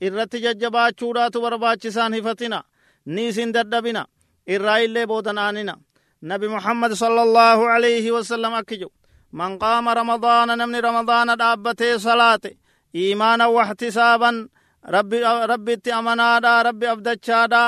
[0.00, 2.62] irratti jajjabaachuudhaatu barbaachisaan hifatina
[3.06, 4.02] ni isin dadhabina
[4.46, 5.74] irraa illee boodana'anina
[6.22, 8.92] nabi muhammad sala allaahu alayhi wasallam akki jedhu
[9.32, 12.50] man qaama ramadaana namni ramadaana dhaabbatee salaate
[12.94, 14.36] iimaana waxtisaaban
[15.52, 17.62] rabbitti amanaadha rabbi abdachaadha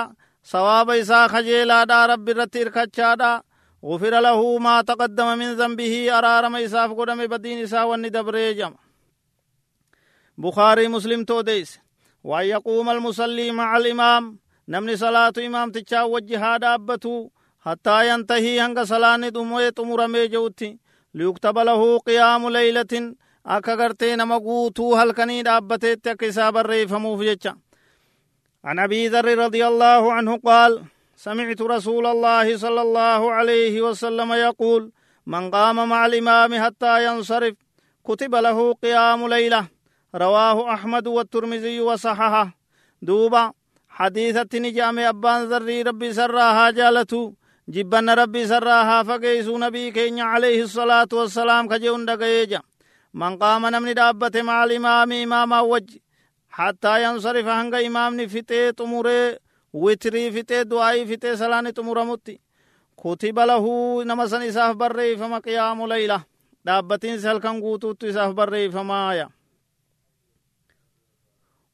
[0.52, 3.32] sawaaba isaa kajeelaadha rabbi irratti irkachaadha
[3.90, 6.18] غفر له ما تقدم من ذنبه.
[6.18, 8.72] أرارم إساف قدم بدين إسا وني دبريجم
[10.38, 11.78] بخاري مسلم توديس.
[12.24, 14.38] وأن يقوم المصلي مع الإمام.
[14.68, 17.28] نمني صلاة إمام تچا وجها دابتو
[17.61, 20.78] حتى ينتهي هنگ صلاة دموه تمرمي جوتي
[21.14, 23.14] ليكتب له قيام ليلة.
[23.46, 27.52] akka gartee nama guutuu halkanii dhaabbateetti akka isaa barreeffamuuf jecha
[28.66, 30.83] عن أبي ذر رضي الله عنه قال
[31.16, 34.92] سمعت رسول الله صلى الله عليه وسلم يقول
[35.26, 37.55] من قام مع الإمام حتى ينصرف
[38.05, 39.66] كتب له قيام ليلة
[40.14, 42.59] رواه أحمد والترمذي وصححه.
[43.02, 43.52] دوبا
[43.88, 47.33] حديثة نجام أبان ذري ربي سراها جالتو.
[47.68, 52.61] جبن ربي سراها فقيسو نبي كين عليه الصلاة والسلام كجون دقيجا
[53.14, 56.06] من قام نمني دابت مع الإمام إماما وجه.
[56.59, 59.38] حتى ينصرف هنگ إمامني فتي تمره
[59.73, 62.40] وتري فتي دعائي فتي سلاني تمرمتي
[62.97, 63.64] كتب له
[64.05, 66.21] نمسن إساف بري فما قيام ليلة
[66.64, 69.29] دابتين سهل قوتوت إساف بري فما آيا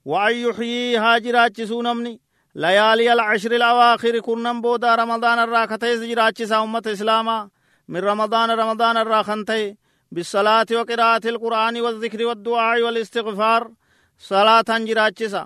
[0.05, 2.21] وأن يحيي هاجراچسو نمني
[2.55, 7.49] ليالي العشر الأواخر كنن بودا رمضان الراكتي جراچسا أمة إسلاما۔
[7.89, 9.77] من رمضان رمضان الراخنتي
[10.13, 13.82] بالصلاة وقراءة القرآن والذكر والدعاء والاستغفار۔
[14.31, 15.43] صلاة جراچسا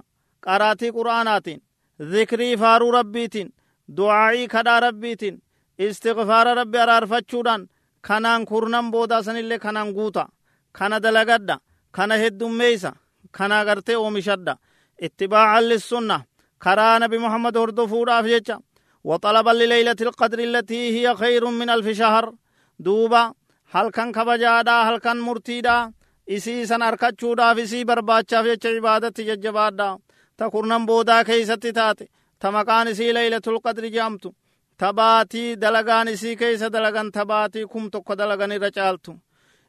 [0.47, 1.61] قراتي قرآناتين
[2.13, 3.49] ذكري فارو ربيتين
[3.89, 5.35] دعائي كدا ربيتين
[5.81, 7.63] استغفار ربي أرارفتشودان
[8.09, 10.25] kanaan kurnan boodaa sanillee kanaan guuta
[10.73, 11.57] kana dalagadha
[11.97, 12.91] kana heddummeeysa
[13.37, 14.55] kana gartee oomishadha
[15.07, 16.17] ittibaacan lissunna
[16.65, 18.57] karaa nabi muhammad hordofuudhaaf jecha
[19.11, 22.35] وطلبا لليلة القدر التي هي خير من ألف شهر
[22.79, 23.33] دوبا
[23.75, 25.93] هل كان كبجادا هل كان مرتيدا
[26.27, 29.89] isii san arkachuudhaaf isii barbaachaaf jecha cibaadatti jajjabaadha
[30.37, 32.09] ta kurnan boodaa keeysatti taate
[32.39, 34.35] ta maqaan isii laylatul qadri jedhamtu
[34.79, 39.13] ta baatii dalagaan isii keeysa dalagan ta baatii kum tokko dalagan irra caaltu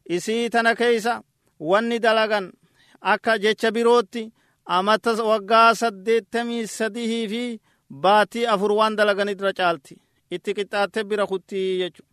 [0.09, 1.21] isii tana keeysa
[1.59, 2.51] wanni dalagan
[3.01, 4.23] akka jecha birootti
[4.65, 7.43] amata waggaa saddeettamii sadihii fi
[8.03, 9.95] baatii afur waan dalaganirra caalti
[10.35, 12.03] itti qixxaatte bira kuttii jechu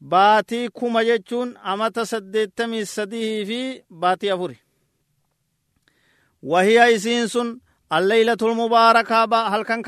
[0.00, 4.58] baatii kuma jechuun amata saddeettamii sadihii fi baatii afuri
[6.42, 9.82] wahiya isiin sun alleylatul mubaarakaa halkan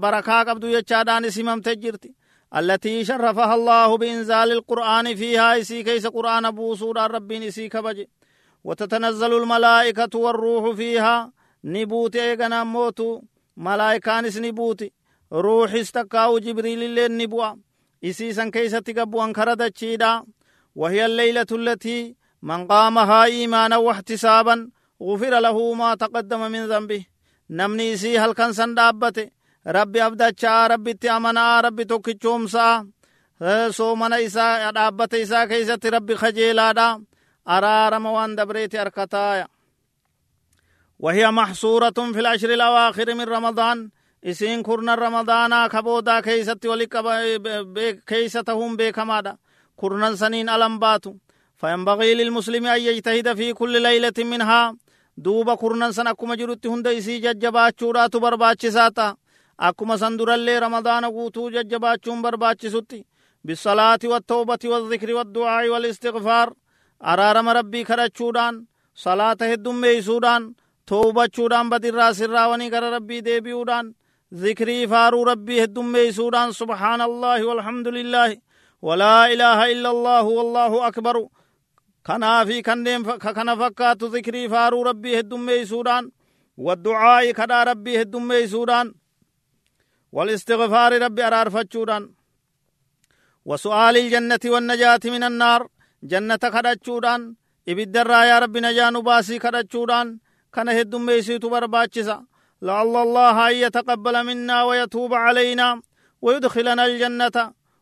[0.00, 2.10] barakaa qabdu jechaadhaan isimamte jirti
[2.58, 8.04] التي شرفها الله بإنزال القرآن فيها إسي كيس قرآن بوسود ربين إسي كبج
[8.64, 11.32] وتتنزل الملائكة والروح فيها
[11.64, 13.22] نبوت إيغنا موتو
[13.56, 14.80] ملائكانس نبوت
[15.32, 17.54] روح استقاو جبريل اللي نبوا
[18.02, 20.22] كيس تقبو أنكرد تشيدا
[20.74, 24.70] وهي الليلة التي من قامها إيمانا واحتسابا
[25.02, 27.04] غفر له ما تقدم من ذنبه
[27.50, 32.84] نمني إسي هل كان سن دابته rabbi abdachaa rabbitti amanaa rabbi tokkichoomsaa
[33.76, 37.00] soomana isaa dhaabbata isaa keeysatti rabbi kajeelaadha
[37.44, 39.46] araarama waan dabreeti harkataaya
[41.00, 43.90] وهي محصورة في العشر الأواخر من رمضان
[44.24, 46.94] إسين كرنا رمضانا كبودا كيست ولك
[48.06, 49.36] كيستهم بكمادا
[49.76, 50.78] كرنا سنين ألم
[51.56, 54.76] فينبغي للمسلم أن يجتهد في كل ليلة منها
[55.16, 59.16] دوب كرنا سن أكما جرت هند إسي ججبات شورات بربات ساتا
[59.60, 63.06] akkuma san durallee ramadaana guutuu jajjabaachuun barbaachisutti
[63.46, 66.48] bisalaati wattawbati wadhikri waddu'aa'i walistigfaar
[67.00, 68.62] araarama rabbii kadhachuudhaan
[69.04, 70.46] salaata heddummeeysuudhaan
[70.90, 73.92] towbachuudhaan badirraa sirraawanii gara rabbii deebi'uudhaan
[74.34, 78.36] ذكري فارو ربي هدمي سودان سبحان الله والحمد لله
[78.82, 81.16] ولا إله إلا الله والله أكبر.
[82.06, 86.10] كنا في كندين كنا فكات ذكري فارو ربي هدمي سودان
[86.56, 88.94] والدعاء كدا ربي هدمي سودان
[90.12, 92.10] والاستغفار ربي أرار فتشودان
[93.44, 95.68] وسؤال الجنة والنجاة من النار
[96.02, 97.34] جنة كدتشودان
[97.68, 97.96] إبد
[98.30, 100.18] يا ربي نجان باسي كدتشودان
[100.54, 102.29] كان هدم ميسيت برباتشسا.
[102.62, 105.68] لعل الله أن يتقبل منا ويتوب علينا
[106.22, 107.36] ويدخلنا الجنة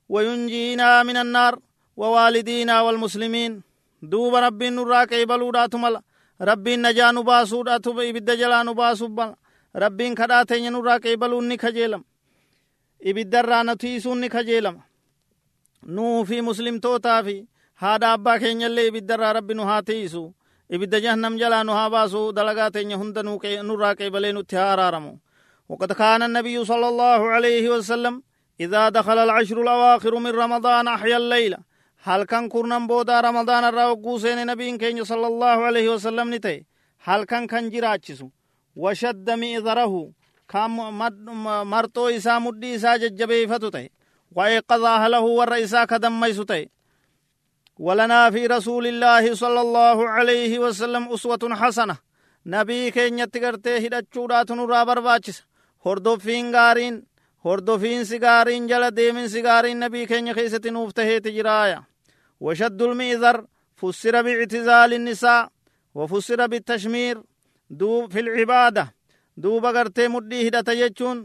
[0.09, 1.59] وينجينا من النار
[1.97, 3.63] ووالدينا والمسلمين.
[4.03, 6.03] دوب ربي نراك إبلودات ملا
[6.41, 9.09] ربي نجان باسودات إبد جلان باسو
[9.77, 12.05] ربي كداتين نراك إبلوني كجيلم
[13.01, 14.83] ibiddarraa natiisuun ni kajeelama
[15.87, 20.35] nuu fi muslimtootaa fi haadha abbaa keenyallee ibiddarraa rabbi nu haa tiisu
[20.71, 25.19] ibidda jahannam jalaa nu haa baasu dalagaa teenya hunda nurraa qeebalee nutti haa araaramu.
[25.69, 28.23] وقد كان النبي صلى الله عليه وسلم
[28.61, 31.57] إذا دخل العشر الأواخر من رمضان أحيا الليل
[32.03, 36.65] هل كان كرنم بودا رمضان الراوقو سين نبي كين صلى الله عليه وسلم نتي
[37.05, 38.29] هل كان كان جراچسو
[38.77, 40.13] وشد مئذره
[41.65, 43.91] marxoo isaa mudhii isaa jajjabeeffatu ta'e.
[44.37, 46.71] وأيقظ أهله والرئيسا كدميس تي
[47.79, 51.97] ولنا في رسول الله صلى الله عليه وسلم أسوة حسنة.
[52.47, 55.43] نبي كين يتقرتي هدتشورات نورا برباچس.
[55.87, 57.03] هردوفين غارين
[57.45, 61.83] هردوفين سيغارين جل ديمين سيغارين نبي كين خيسة نوفته تجرايا
[62.41, 65.49] وشد المئذر فسر باعتزال النساء
[65.95, 67.23] وفسر بالتشمير.
[67.71, 68.99] دو في العبادة
[69.43, 71.19] duuba gartee mudhii hidhata jechuun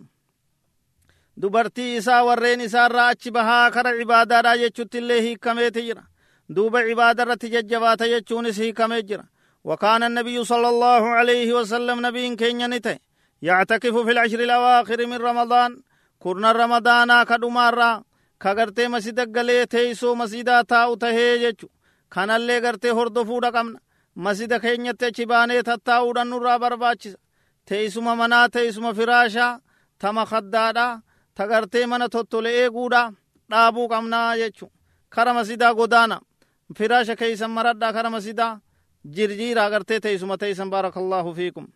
[1.42, 6.04] dubartii isaa warreen isaarraa achi bahaa kara cibaadaadha jechutti illee hiikameeti jira
[6.50, 9.26] duuba cibaada irratti jajjabaata jechuunis hiikamee jira
[9.64, 12.98] وكان النبي صلى الله عليه وسلم نبي كين نته
[13.42, 15.82] يعتكف في العشر الأواخر من رمضان
[16.20, 18.04] كرنا رمضان كدمارا
[18.42, 21.68] كغرتي مسجد غلي تيسو مسجدا تاو تهيجچو
[22.12, 23.80] كان اللي غرتي هردفو دقمنا
[24.16, 27.16] مسجد كينيت چبانه تتاو دنورا برباچس
[27.66, 29.60] teessuma manaa teessuma firaashaa
[30.00, 31.02] tama kaddaadha
[31.38, 33.02] tagartee mana tottole eeguudha
[33.50, 34.72] dhaabuu qabnaa jechu
[35.10, 36.18] kara masidaa godaana
[36.78, 38.60] firaasha keeysan maradhaa kara masidaa
[39.16, 41.68] jirjiira agartee teessuma teeysan baarakallahu fiikum.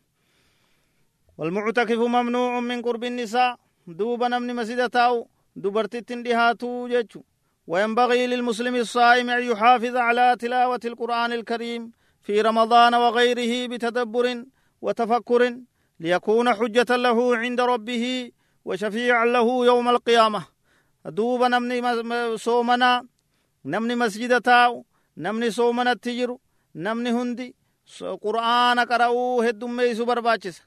[1.37, 3.57] والمعتكف ممنوع من قرب النساء
[3.87, 7.21] دوب نمني مسجد تاو دبرتت دهاتو جيتشو
[7.67, 11.91] وينبغي للمسلم الصائم أن يحافظ على تلاوة القرآن الكريم
[12.23, 14.45] في رمضان وغيره بتدبر
[14.81, 15.41] وتفكر
[15.99, 18.31] ليكون حجة له عند ربه
[18.65, 20.41] وشفيعا له يوم القيامة
[21.05, 21.77] دوب نمني
[22.37, 23.05] صومنا
[23.65, 24.85] نمني مسجد تاو
[25.23, 26.35] namni soomanatti jiru
[26.85, 27.47] namni hundi
[28.23, 30.63] qura'aana qara'uu heddummeeysu barbaachisa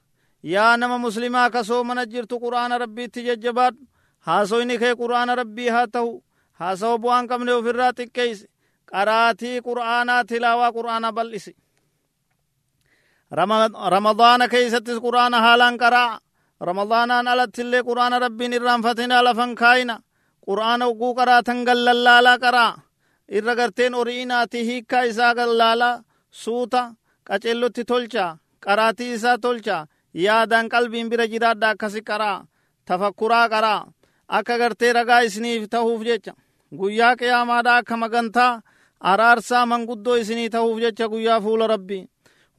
[0.53, 3.81] yaa nama muslimaa ka soomana jirtu qura'aana rabbiitti jajjabaadhu
[4.27, 6.11] haasoyni kee qura'aana rabbii haa ta'u
[6.59, 8.45] haasawa bu'aan qabne ofirraa xiqqeeyse
[8.91, 11.51] qaraatii qura'aanaa tilaawaa qura'aana bal'isi
[13.95, 16.19] ramadaana keeysattis qura'aana haalaan qara'a
[16.67, 19.95] ramadaanaan alattillee quraana rabbiin irraanfatinaa lafan kaayina
[20.47, 22.69] qura'aana oguu qaraatan gallallaalaa qara'a
[23.37, 26.01] irra garteen ori'inaati hiikkaa isaa gallaalaa
[26.43, 26.81] suuta
[27.27, 28.25] qacellotti tolcha
[28.65, 29.77] qaraatii isaa tolcha
[30.25, 32.45] yaadaan qalbiin bira jiraadha akkasi qaraa
[32.85, 33.81] tafakkuraa qaraa
[34.37, 36.33] akka gartee ragaa isiniif tahuuf jecha
[36.79, 38.61] guyyaa qiyaamaadha akka magantaa
[39.11, 42.05] araarsaa manguddoo isinii tahuuf jecha guyyaa fuula rabbii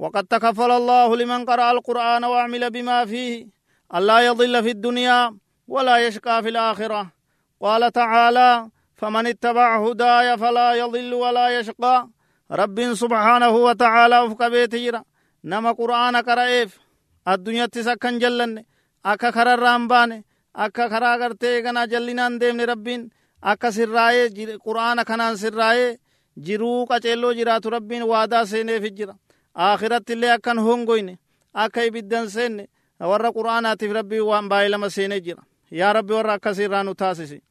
[0.02, 3.46] وقد تكفل الله لمن قرأ القرآن وعمل بما فيه
[3.96, 5.20] ألا يضل في الدنيا
[5.68, 7.02] ولا يشقى في الآخرة
[7.60, 8.50] قال تعالى
[8.99, 11.97] فمن اتبع هداي فلا يضل ولا يشقى
[12.51, 15.01] رب سبحانه وتعالى أفك بيتيرا
[15.43, 16.79] نما قرآن قرأيف
[17.27, 18.63] الدنيا تسكن جلن
[19.05, 20.23] أكا خرر رامبان
[20.55, 23.09] أكا خرا غرتي غنا جلنان ديمن ربين
[23.43, 25.99] أكا سرائي قرآن خنان سرائي
[26.45, 29.13] jiruu qaceelloo jiraatu rabbiin waadaa seeneef jira
[29.53, 31.17] akhiratti illee akkan hongoyne
[31.53, 32.67] akka ibiddan seenne
[33.11, 37.41] warra qur'aanaatiif rabbii waan baay'ee lama seenee jira yaa rabbi warra akkasii irraa nu taasisi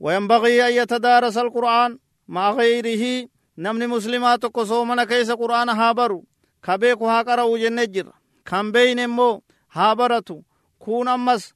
[0.00, 3.28] وينبغي أن يتدارس القرآن مع غيره
[3.58, 6.24] نمني مسلمات قصومنا كيس قرآن هابرو
[6.62, 8.12] كبيكو هاقرأو جنجر
[8.44, 10.42] كم بين مو هابرتو
[10.78, 11.54] كون أمس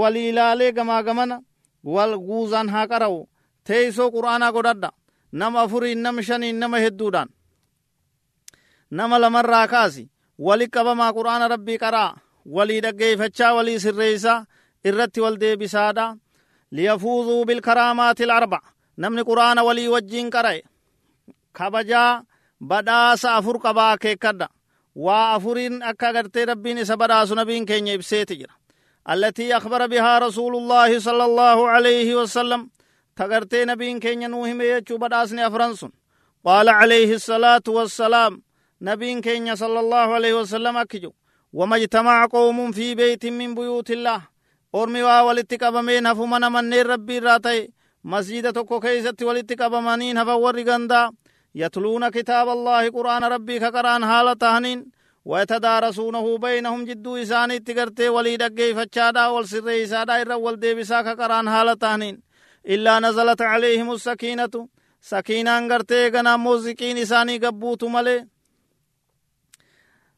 [0.00, 1.42] وليلالي غما غمنا
[1.84, 3.28] والغوزان هاقرأو
[3.64, 4.90] تيسو قرآن قدد
[5.32, 7.28] نم أفرين نم شنين نم هدودان
[8.90, 12.16] nama lamarraa kaasi wali qabamaa qur'aana rabbii qaraa
[12.56, 14.44] walii dhaggeeffachaa walii sirreeysaa
[14.88, 16.06] irratti wal deebisaadha
[16.71, 18.59] ilarba
[18.97, 20.61] namni qur'aana walii wajjiin qara'e
[21.53, 22.23] kabajaa
[22.61, 24.47] badhaasa afur qabaa akeekkadha
[24.95, 28.53] waa afuriin akka agartee rabbiin isa badhaasu nabiin keenya ibseeti jira
[29.09, 32.69] التي أخبر بها رسول الله صلى الله عليه وسلم
[33.15, 35.91] تغرتي نبين كين نوهم يجو بداسني أفرنسون
[36.45, 38.41] قال عليه الصلاة والسلام
[38.81, 41.11] نبين كين صلى الله عليه وسلم أكجو
[41.53, 44.21] وما اجتمع قوم في بيت من بيوت الله
[44.75, 47.67] أرمي walitti qabamee nafuma manneen rabbii irraa ta'e
[48.03, 51.11] masjida tokko keeysatti walitti qabamaniin hafan warri gandaa
[51.53, 54.91] yatluuna kitaaba allaahi qur'aana rabbii ka qaraan haala tahaniin.
[55.25, 62.21] ويتدارسونه بينهم جدو إساني تقرتي ولي دقي فچادا والسر إسادا إرى والديبسا كقران حالتانين
[62.73, 64.55] إلا نزلت عليهم السكينة
[65.01, 68.27] سكينة انغرتي غنا موزقين إساني قبوت ملي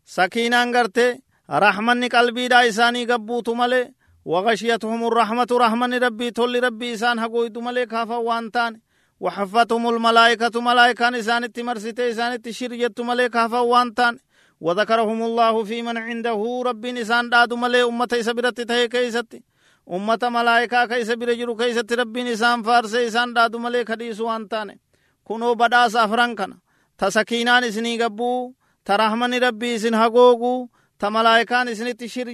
[0.06, 3.94] سكينة انغرتي رحمن قلبي دا إساني قبوت ملي
[4.28, 8.80] وغشيتهم الرحمة رحمن ربي تول ربي إسان حقويت ملي كافا وانتان.
[9.20, 14.20] وحفتهم الملائكة ملائكة إسان التمرسيتي إسان التشريت ملي كافا وانتان.
[14.62, 19.40] وذكرهم الله في من عنده رب نسان دادو ملي أمة إسا برت تهي كيست.
[19.92, 24.78] أمة ملائكة كيس برجرو كيست رب نسان فارس إسان دادو ملي خديسو وانتان.
[25.24, 26.54] كنو بدا سافران كان.
[26.98, 28.54] تسكينان إسني قبو
[28.86, 30.68] ترحمن ربي إسن حقوقو
[31.00, 32.28] تملائكان إسني تشير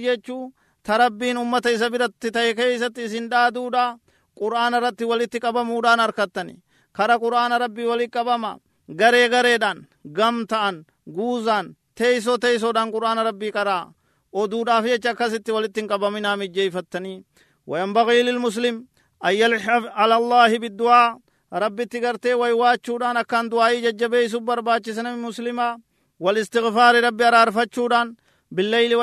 [0.84, 3.98] تربين أمة إسا برت تهي كيست إسن دادو دا
[4.40, 6.56] قرآن رت ولت قبمودان أركتني
[6.96, 8.58] kara quraana rabbii wali qabama.
[9.00, 9.78] Garee gareedhaan
[10.16, 10.76] gamta'an
[11.16, 11.66] guuzaan
[11.98, 13.92] teeysoo teeysoodhaan quraana rabbii qaraa
[14.40, 17.24] oduudhaaf jecha akkasitti walitti hin qabaminaa mijjeeyfattanii
[17.66, 18.76] وينبغي للمسلم
[19.24, 21.18] أن يلحف على الله بالدعاء
[21.52, 25.78] ربي تغرتي ويواتشودان أكان دعائي ججبي سبر باچسن مسلما
[26.20, 28.14] والاستغفار ربي أرار فتشودان
[28.50, 28.94] بالليل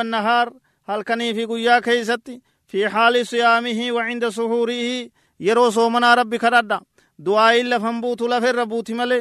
[0.92, 6.80] هل كني في قيا كيستي في حال صيامه وعند سهوره يرو صومنا ربي كردا
[7.26, 9.20] du'aayin lafan buutu laferra buuti male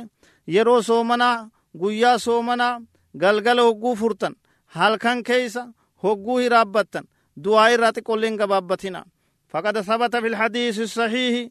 [0.55, 1.49] yeroo soomanaa
[1.81, 2.81] guyyaa soomanaa
[3.23, 4.35] galgala hogguu furtan
[4.77, 5.63] halkan keeysa
[6.05, 7.05] hogguu hiraabbattan
[7.45, 9.03] du'aa irraa xiqqolleen gabaabbatina
[9.53, 11.49] فقد ثبت في الحديث الصحيح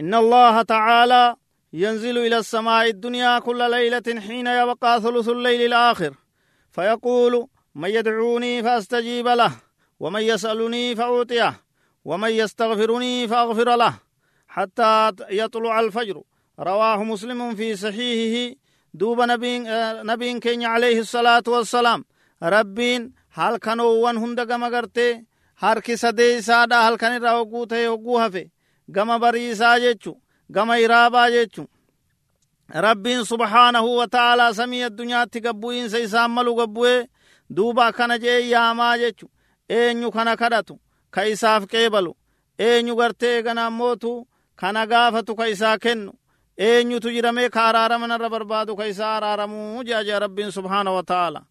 [0.00, 1.36] إن الله تعالى
[1.72, 6.12] ينزل إلى السماء الدنيا كل ليلة حين يبقى ثلث الليل الآخر
[6.70, 9.52] فيقول من يدعوني فأستجيب له
[10.00, 11.60] ومن يسألني فأعطيه
[12.04, 13.94] ومن يستغفرني فأغفر له
[14.48, 16.22] حتى يطلع الفجر
[16.60, 18.54] رواه مسلم في صحيحه
[18.94, 19.18] دوب
[20.10, 22.04] نبين كين عليه الصلاة والسلام
[22.42, 25.24] ربين هل كانوا وان هند غما غرتي
[25.62, 28.42] harki sadee isaadha halkan irraa hogguu ta'e hogguu hafe
[28.94, 30.12] gama bariisaa jechu
[30.50, 31.62] gama iraabaa jechu
[32.86, 37.06] rabbiin subhaanahu wa ta'aalaa samii addunyaatti gabbu'iinsa isaan malu gabbu'ee
[37.56, 39.30] duuba akkana jee yaamaa jechu
[39.68, 40.80] eenyu kana kadhatu
[41.10, 42.12] ka isaaf qeebalu
[42.58, 44.12] eenyu gartee eganaammootu
[44.56, 46.12] kana gaafatu ka isaa kennu
[46.58, 51.42] eenyutu jiramee ka araarama narra barbaadu ka isaa araaramuu jaaja rabbiin subhaana wa ta'ala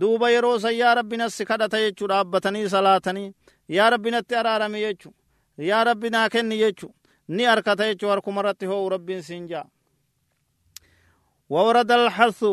[0.00, 3.32] duuba yeroo san yaa rabbi nassi kadhata jechuu dhaabbatanii salaatanii
[3.68, 4.34] yaa rabbi natti
[4.80, 5.14] jechu
[5.58, 6.94] yaa rabbi naa kenni jechu
[7.28, 9.66] ni arkata jechuu harkuma irratti hoo'u rabbiin siin jaa
[11.50, 12.44] وورد الحث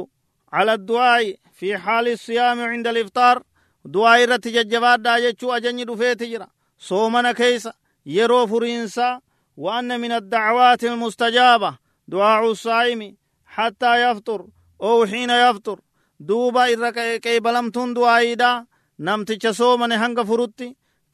[0.56, 3.44] على الدعاء في حال الصيام عند الإفطار.
[3.86, 6.48] دعاء ججبات دا جچو أجني دفيت جرا.
[6.80, 7.70] صومنا كيس
[8.06, 9.20] يرو فرينسا
[9.58, 11.78] وأن من الدعوات المستجابة.
[12.08, 14.48] دعاء الصائم حتى يفطر
[14.82, 15.80] أو حين يفطر.
[16.20, 18.66] دوبا إرى كيبلمتون دعائدا
[19.00, 20.20] نمتش صومن هنگ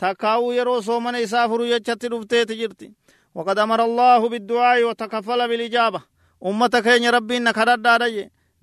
[0.02, 2.94] takkaa'uu yeroo soomana isaa furu jechatti dhufteeti jirti
[3.36, 6.02] وقد أمر الله بالدعاء وتكفل بالإجابة.
[6.46, 7.88] أمة كين ربين نكرد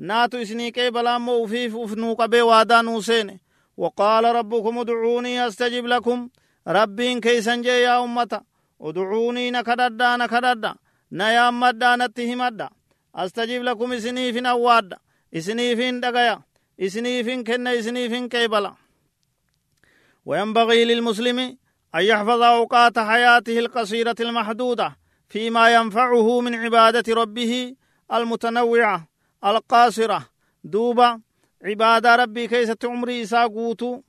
[0.01, 3.39] ناتو إسني كي بلا مو في فنو قبي وادا نوسين
[3.77, 6.29] وقال ربكم ادعوني أستجب لكم
[6.69, 8.41] ربين كي سنجي يا أمة
[8.81, 10.75] ادعوني نكرد نكرد
[11.13, 12.69] نيامد نتهمد
[13.15, 14.95] أستجب لكم إسني فين أواد
[15.35, 16.41] إسني فين دقيا
[16.81, 18.75] إسني فين كن كي بلا۔
[20.27, 21.39] وينبغي للمسلم
[21.95, 24.97] أن يحفظ أوقات حياته القصيرة المحدودة
[25.29, 27.75] فيما ينفعه من عبادة ربه
[28.13, 30.27] المتنوعة۔ القاصرة.
[30.65, 31.21] دوبا
[31.65, 34.01] عبادة ربي كيسة عمري إسا قوتو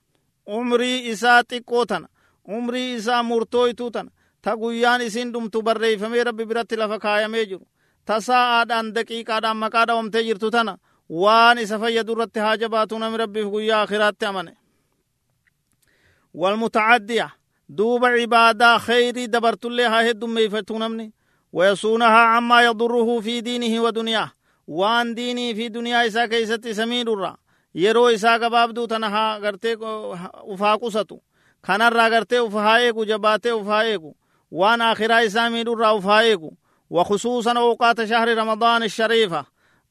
[0.48, 2.06] عمري إسا تقوتن
[2.48, 4.10] عمري إسا مرتويتوتن
[4.44, 7.60] تقويان إسين دم تبري فمي ربي برات لفكايا ميجر
[8.06, 10.78] تسا آدان دقيقة آدان مقادة ومتجرتو تنا
[11.10, 14.54] وان إسا فيدو رت حاجباتو نم ربي فقويا آخرات تأمنه
[16.34, 17.36] والمتعدية.
[17.70, 21.14] دوب عبادة خيري دبرت الله هد ميفتونمني
[21.54, 22.40] ويصونها
[24.70, 27.38] عما يضره في دينه ودنياه وان ديني في دنيا إسا كيست سمين الرا
[27.76, 29.78] يرو إسا قبابدو تنها غرتي
[30.34, 31.20] أفاقستو
[31.64, 34.16] كان الرا غرتي أفهايكو جباتي أفهايكو
[34.52, 36.54] وان آخرا إسا مين الرا أفهايكو
[36.90, 39.46] وخصوصا أوقات شهر رمضان الشريفة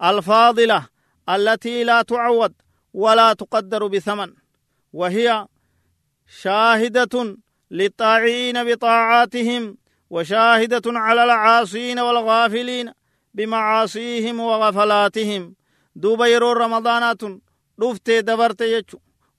[0.04, 0.86] الفاضلة
[1.28, 2.54] التي لا تعود
[2.94, 4.32] ولا تقدر بثمن
[4.92, 5.46] وهي
[6.26, 7.36] شاهدة
[7.70, 9.76] للطاعين بطاعاتهم
[10.10, 12.97] وشاهدة على العاصين والغافلين
[13.39, 15.43] بمعاصيهم وغفلاتهم
[15.97, 17.22] دوب يرو رمضانات
[17.80, 18.97] dhufte dabarte jechu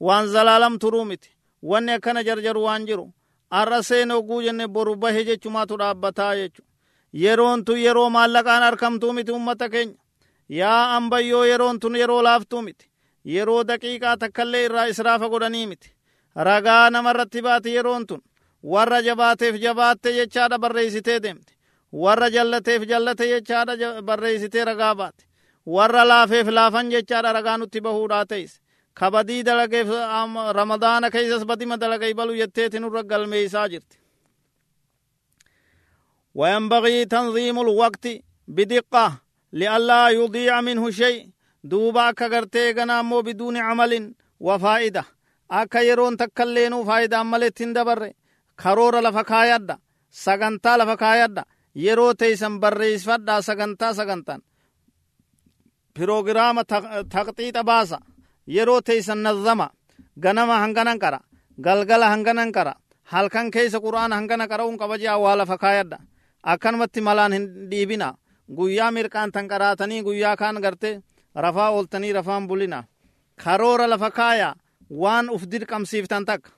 [0.07, 1.29] waan zalaalam turuu miti
[1.69, 3.05] wanni akkana jarjaru waan jiru
[3.59, 6.63] arra seen oguu jenne boru bahe jechumaatu dhaabbataa jechu
[7.23, 9.97] yeroon tun yeroo maallaqaan arkamtuu miti ummata keenya
[10.59, 12.85] yaa ambayyoo yeroon tun yeroo laaftuu miti
[13.35, 15.89] yeroo daqiiqaa takkallee irraa israafa godhanii miti
[16.49, 18.21] ragaa namarratti baate yeroon tun
[18.73, 21.53] warra jabaateef jabaatte jechaadha barreeysitee deemte
[21.91, 25.25] warra jallateef jallate jechaadha barreeysitee ragaa baate
[25.65, 28.59] warra laafeef laafan jechaadha ragaa nutti bahuudhaa teeyse
[28.93, 29.87] kabadii dalageef
[30.53, 33.99] ramadaana keeysas badima dalagay balu jetteeti nurra galmeeysaa jirti
[36.35, 38.07] وينبغي تنظيم الوقت
[38.47, 39.21] بدقة
[39.53, 41.29] لئلا يضيع منه شيء
[41.63, 45.05] دوبا كغرتي غنامو بدون عمل وفائدة
[46.85, 48.15] faayidaa maletti hin dabarre
[48.55, 49.77] karoora lafa kaayadha
[50.09, 51.43] sagantaa lafa kaayadha
[51.83, 54.41] yeroo teeysan barreessifadhaa sagantaa sagantaan.
[55.93, 56.63] Piroogiraama
[57.13, 57.97] taqxiixa baasa.
[58.55, 59.67] Yeroo teeysan nazama.
[60.23, 61.19] Ganama hanganan qara.
[61.65, 62.73] Galgala hanganan qara.
[63.11, 65.97] Halkan keeysa qur'aana hangana qara'uun qabajaa waa lafa kaayadha.
[66.43, 68.13] Akkanumatti malaan hin dhiibina
[68.57, 71.01] guyyaa mirqaan tan qaraatanii guyyaa kaan garte
[71.35, 72.83] rafaa ooltanii rafaan bulina
[73.43, 74.55] karoora lafa kaayaa
[75.01, 76.51] waan uf dirqamsiiftan takka.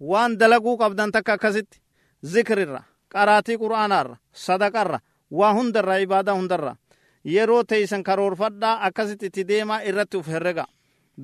[0.00, 1.78] Waan dalaguu qabdan takka akkasitti.
[2.24, 2.82] Zikrirra
[3.14, 4.98] qaraatii qur'aanaarra sadaqarra
[5.38, 6.72] waa hundarra ibaadaa hundarra
[7.34, 10.64] yeroo teeysan karoorfadhaa akkasitti itti deemaa irratti uf herrega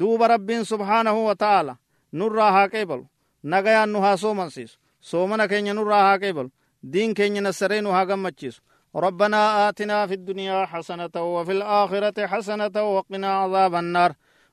[0.01, 1.74] duuba rabbiin subhaanahu wa ta'aala
[2.12, 3.05] nurraa haa qeebalu
[3.43, 4.78] nagayaan nu haa soomansiisu
[5.11, 6.51] soomana keenya nurraa haa qeebalu
[6.93, 8.61] diin keenya nassaree nu haa gammachiisu
[9.05, 14.12] ربنا آتنا في الدنيا حسنة وفي الآخرة حسنة وقنا عذاب النار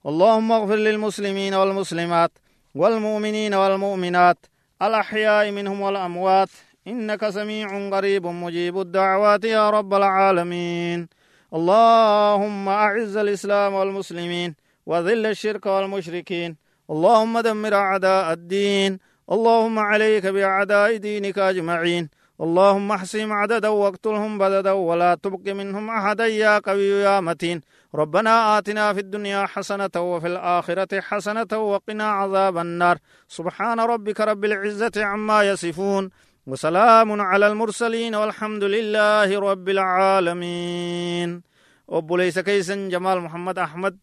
[0.09, 2.31] اللهم اغفر للمسلمين والمسلمات
[2.79, 4.37] والمؤمنين والمؤمنات
[4.81, 6.49] الأحياء منهم والأموات
[6.87, 11.07] إنك سميع قريب مجيب الدعوات يا رب العالمين.
[11.53, 14.55] اللهم أعز الإسلام والمسلمين
[14.85, 16.55] وذل الشرك والمشركين.
[16.89, 18.99] اللهم دمر أعداء الدين.
[19.31, 22.09] اللهم عليك بأعداء دينك أجمعين.
[22.41, 27.61] اللهم احصهم عددا واقتلهم بددا ولا تبق منهم أحدا يا قوي يا متين.
[27.95, 32.97] ربنا آتنا في الدنيا حسنة وفي الآخرة حسنة وقنا عذاب النار.
[33.27, 36.09] سبحان ربك رب العزة عما يصفون.
[36.46, 41.42] وسلام على المرسلين والحمد لله رب العالمين
[41.90, 43.98] أبو ليس كيسا جمال محمد أحمد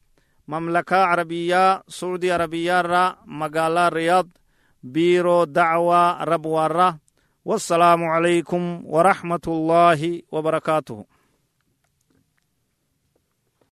[0.47, 4.27] مملكة عربية سعودي عربية را مقالة رياض
[4.83, 6.99] بيرو دعوة ربوارة
[7.45, 11.05] والسلام عليكم ورحمة الله وبركاته